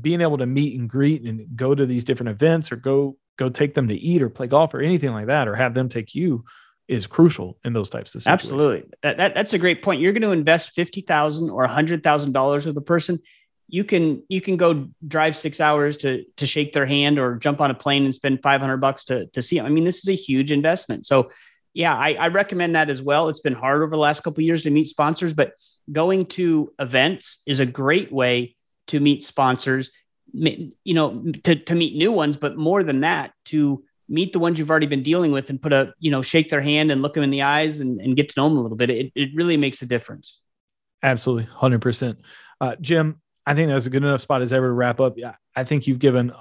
being 0.00 0.22
able 0.22 0.38
to 0.38 0.46
meet 0.46 0.78
and 0.78 0.88
greet 0.88 1.22
and 1.22 1.46
go 1.54 1.74
to 1.74 1.86
these 1.86 2.04
different 2.04 2.30
events 2.30 2.72
or 2.72 2.76
go 2.76 3.16
go 3.36 3.48
take 3.48 3.74
them 3.74 3.88
to 3.88 3.94
eat 3.94 4.22
or 4.22 4.28
play 4.28 4.46
golf 4.46 4.74
or 4.74 4.80
anything 4.80 5.12
like 5.12 5.26
that, 5.26 5.48
or 5.48 5.54
have 5.54 5.74
them 5.74 5.88
take 5.88 6.14
you 6.14 6.44
is 6.86 7.06
crucial 7.06 7.58
in 7.64 7.72
those 7.72 7.88
types 7.88 8.14
of 8.14 8.22
situations. 8.22 8.42
Absolutely. 8.42 8.90
That, 9.02 9.16
that 9.16 9.34
that's 9.34 9.54
a 9.54 9.58
great 9.58 9.82
point. 9.82 10.00
You're 10.00 10.12
going 10.12 10.22
to 10.22 10.32
invest 10.32 10.70
fifty 10.70 11.00
thousand 11.00 11.50
or 11.50 11.64
a 11.64 11.68
hundred 11.68 12.02
thousand 12.02 12.32
dollars 12.32 12.66
with 12.66 12.76
a 12.76 12.82
person. 12.82 13.20
You 13.68 13.84
can 13.84 14.22
you 14.28 14.40
can 14.40 14.56
go 14.56 14.88
drive 15.06 15.36
six 15.36 15.60
hours 15.60 15.96
to 15.98 16.24
to 16.36 16.46
shake 16.46 16.72
their 16.74 16.86
hand 16.86 17.18
or 17.18 17.36
jump 17.36 17.60
on 17.60 17.70
a 17.70 17.74
plane 17.74 18.04
and 18.04 18.14
spend 18.14 18.42
five 18.42 18.60
hundred 18.60 18.78
bucks 18.78 19.04
to 19.04 19.26
to 19.28 19.42
see 19.42 19.56
them. 19.56 19.66
I 19.66 19.70
mean, 19.70 19.84
this 19.84 19.98
is 19.98 20.08
a 20.08 20.14
huge 20.14 20.52
investment. 20.52 21.06
So 21.06 21.30
yeah, 21.72 21.96
I, 21.96 22.12
I 22.12 22.28
recommend 22.28 22.76
that 22.76 22.90
as 22.90 23.02
well. 23.02 23.28
It's 23.28 23.40
been 23.40 23.54
hard 23.54 23.82
over 23.82 23.90
the 23.90 23.96
last 23.96 24.22
couple 24.22 24.44
years 24.44 24.62
to 24.62 24.70
meet 24.70 24.88
sponsors, 24.88 25.32
but 25.32 25.54
going 25.90 26.26
to 26.26 26.72
events 26.78 27.42
is 27.46 27.58
a 27.60 27.66
great 27.66 28.12
way 28.12 28.56
to 28.88 29.00
meet 29.00 29.24
sponsors 29.24 29.90
you 30.34 30.94
know, 30.94 31.22
to, 31.44 31.56
to 31.56 31.74
meet 31.74 31.96
new 31.96 32.12
ones, 32.12 32.36
but 32.36 32.56
more 32.56 32.82
than 32.82 33.00
that, 33.00 33.32
to 33.46 33.84
meet 34.08 34.32
the 34.32 34.38
ones 34.38 34.58
you've 34.58 34.70
already 34.70 34.86
been 34.86 35.02
dealing 35.02 35.32
with 35.32 35.48
and 35.48 35.62
put 35.62 35.72
a, 35.72 35.94
you 35.98 36.10
know, 36.10 36.22
shake 36.22 36.50
their 36.50 36.60
hand 36.60 36.90
and 36.90 37.02
look 37.02 37.14
them 37.14 37.22
in 37.22 37.30
the 37.30 37.42
eyes 37.42 37.80
and, 37.80 38.00
and 38.00 38.16
get 38.16 38.28
to 38.28 38.34
know 38.36 38.48
them 38.48 38.58
a 38.58 38.60
little 38.60 38.76
bit. 38.76 38.90
It, 38.90 39.12
it 39.14 39.30
really 39.34 39.56
makes 39.56 39.80
a 39.82 39.86
difference. 39.86 40.40
Absolutely. 41.02 41.46
100%. 41.52 42.16
Uh, 42.60 42.76
Jim, 42.80 43.20
I 43.46 43.54
think 43.54 43.68
that's 43.68 43.86
a 43.86 43.90
good 43.90 44.02
enough 44.02 44.20
spot 44.20 44.42
as 44.42 44.52
ever 44.52 44.68
to 44.68 44.72
wrap 44.72 45.00
up. 45.00 45.14
Yeah, 45.16 45.34
I 45.54 45.64
think 45.64 45.86
you've 45.86 45.98
given 45.98 46.32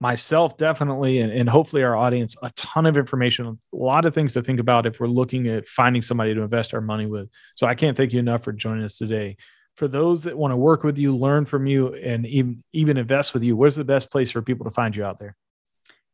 myself 0.00 0.56
definitely 0.56 1.18
and, 1.20 1.30
and 1.30 1.48
hopefully 1.48 1.82
our 1.82 1.94
audience 1.94 2.34
a 2.42 2.50
ton 2.56 2.86
of 2.86 2.96
information 2.96 3.46
a 3.46 3.76
lot 3.76 4.06
of 4.06 4.14
things 4.14 4.32
to 4.32 4.42
think 4.42 4.58
about 4.58 4.86
if 4.86 4.98
we're 4.98 5.06
looking 5.06 5.46
at 5.46 5.68
finding 5.68 6.00
somebody 6.00 6.34
to 6.34 6.40
invest 6.40 6.72
our 6.72 6.80
money 6.80 7.04
with 7.04 7.28
so 7.54 7.66
i 7.66 7.74
can't 7.74 7.98
thank 7.98 8.12
you 8.12 8.18
enough 8.18 8.42
for 8.42 8.52
joining 8.52 8.82
us 8.82 8.96
today 8.96 9.36
for 9.80 9.88
those 9.88 10.24
that 10.24 10.36
want 10.36 10.52
to 10.52 10.58
work 10.58 10.84
with 10.84 10.98
you, 10.98 11.16
learn 11.16 11.46
from 11.46 11.66
you, 11.66 11.94
and 11.94 12.26
even 12.26 12.62
even 12.74 12.98
invest 12.98 13.32
with 13.32 13.42
you, 13.42 13.56
where's 13.56 13.76
the 13.76 13.82
best 13.82 14.10
place 14.10 14.30
for 14.30 14.42
people 14.42 14.64
to 14.64 14.70
find 14.70 14.94
you 14.94 15.02
out 15.02 15.18
there? 15.18 15.34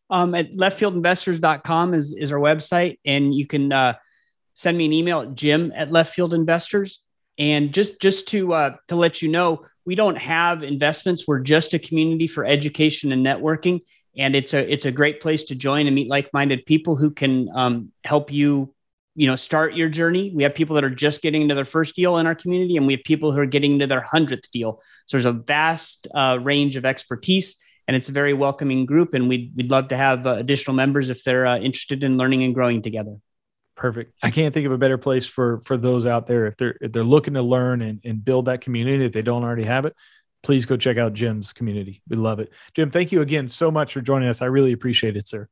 Um, 0.08 0.36
at 0.36 0.52
leftfieldinvestors.com 0.52 1.92
is, 1.92 2.14
is 2.16 2.30
our 2.30 2.38
website, 2.38 3.00
and 3.04 3.34
you 3.34 3.44
can 3.44 3.72
uh, 3.72 3.94
send 4.54 4.78
me 4.78 4.84
an 4.84 4.92
email 4.92 5.22
at 5.22 5.34
jim 5.34 5.72
at 5.74 5.90
leftfieldinvestors. 5.90 6.98
And 7.38 7.74
just 7.74 8.00
just 8.00 8.28
to 8.28 8.54
uh, 8.54 8.76
to 8.86 8.94
let 8.94 9.20
you 9.20 9.28
know, 9.28 9.66
we 9.84 9.96
don't 9.96 10.16
have 10.16 10.62
investments. 10.62 11.24
We're 11.26 11.40
just 11.40 11.74
a 11.74 11.80
community 11.80 12.28
for 12.28 12.44
education 12.44 13.10
and 13.10 13.26
networking, 13.26 13.80
and 14.16 14.36
it's 14.36 14.54
a 14.54 14.72
it's 14.72 14.84
a 14.84 14.92
great 14.92 15.20
place 15.20 15.42
to 15.46 15.56
join 15.56 15.88
and 15.88 15.94
meet 15.96 16.08
like 16.08 16.32
minded 16.32 16.66
people 16.66 16.94
who 16.94 17.10
can 17.10 17.48
um, 17.52 17.90
help 18.04 18.30
you 18.30 18.72
you 19.16 19.26
know 19.26 19.34
start 19.34 19.74
your 19.74 19.88
journey. 19.88 20.30
We 20.34 20.42
have 20.42 20.54
people 20.54 20.74
that 20.74 20.84
are 20.84 20.90
just 20.90 21.22
getting 21.22 21.42
into 21.42 21.54
their 21.54 21.64
first 21.64 21.96
deal 21.96 22.18
in 22.18 22.26
our 22.26 22.34
community 22.34 22.76
and 22.76 22.86
we 22.86 22.92
have 22.92 23.02
people 23.02 23.32
who 23.32 23.40
are 23.40 23.46
getting 23.46 23.72
into 23.72 23.86
their 23.86 24.06
100th 24.12 24.50
deal. 24.52 24.82
So 25.06 25.16
there's 25.16 25.24
a 25.24 25.32
vast 25.32 26.06
uh, 26.14 26.38
range 26.40 26.76
of 26.76 26.84
expertise 26.84 27.56
and 27.88 27.96
it's 27.96 28.10
a 28.10 28.12
very 28.12 28.34
welcoming 28.34 28.84
group 28.84 29.14
and 29.14 29.28
we'd, 29.28 29.52
we'd 29.56 29.70
love 29.70 29.88
to 29.88 29.96
have 29.96 30.26
uh, 30.26 30.32
additional 30.32 30.74
members 30.74 31.08
if 31.08 31.24
they're 31.24 31.46
uh, 31.46 31.58
interested 31.58 32.04
in 32.04 32.18
learning 32.18 32.42
and 32.42 32.54
growing 32.54 32.82
together. 32.82 33.16
Perfect. 33.74 34.12
I 34.22 34.30
can't 34.30 34.52
think 34.52 34.66
of 34.66 34.72
a 34.72 34.78
better 34.78 34.98
place 34.98 35.26
for 35.26 35.60
for 35.64 35.76
those 35.76 36.06
out 36.06 36.26
there. 36.26 36.46
If 36.46 36.56
they're 36.56 36.76
if 36.80 36.92
they're 36.92 37.02
looking 37.02 37.34
to 37.34 37.42
learn 37.42 37.82
and, 37.82 38.00
and 38.04 38.24
build 38.24 38.46
that 38.46 38.60
community 38.60 39.04
if 39.04 39.12
they 39.12 39.22
don't 39.22 39.42
already 39.42 39.64
have 39.64 39.86
it 39.86 39.96
please 40.42 40.64
go 40.64 40.76
check 40.76 40.96
out 40.96 41.12
jim's 41.12 41.52
community. 41.52 42.02
We 42.08 42.16
love 42.16 42.38
it. 42.38 42.52
Jim 42.74 42.90
thank 42.90 43.10
you 43.10 43.20
again 43.22 43.48
so 43.48 43.70
much 43.70 43.92
for 43.92 44.00
joining 44.00 44.28
us. 44.28 44.42
I 44.42 44.46
really 44.46 44.72
appreciate 44.72 45.16
it 45.16 45.26
sir. 45.26 45.48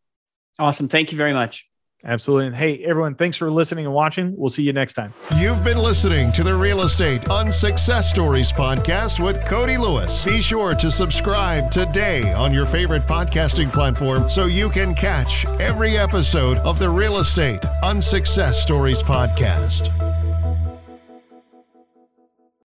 Awesome. 0.58 0.88
Thank 0.88 1.10
you 1.10 1.18
very 1.18 1.32
much 1.32 1.66
Absolutely. 2.04 2.48
And 2.48 2.56
hey, 2.56 2.84
everyone, 2.84 3.14
thanks 3.14 3.36
for 3.36 3.50
listening 3.50 3.86
and 3.86 3.94
watching. 3.94 4.34
We'll 4.36 4.50
see 4.50 4.62
you 4.62 4.72
next 4.72 4.92
time. 4.94 5.14
You've 5.36 5.64
been 5.64 5.78
listening 5.78 6.32
to 6.32 6.42
the 6.42 6.54
Real 6.54 6.82
Estate 6.82 7.28
Unsuccess 7.30 8.10
Stories 8.10 8.52
podcast 8.52 9.24
with 9.24 9.44
Cody 9.46 9.78
Lewis. 9.78 10.24
Be 10.24 10.40
sure 10.40 10.74
to 10.74 10.90
subscribe 10.90 11.70
today 11.70 12.32
on 12.34 12.52
your 12.52 12.66
favorite 12.66 13.06
podcasting 13.06 13.72
platform 13.72 14.28
so 14.28 14.46
you 14.46 14.68
can 14.68 14.94
catch 14.94 15.46
every 15.60 15.96
episode 15.96 16.58
of 16.58 16.78
the 16.78 16.88
Real 16.88 17.18
Estate 17.18 17.64
Unsuccess 17.82 18.60
Stories 18.60 19.02
podcast. 19.02 20.23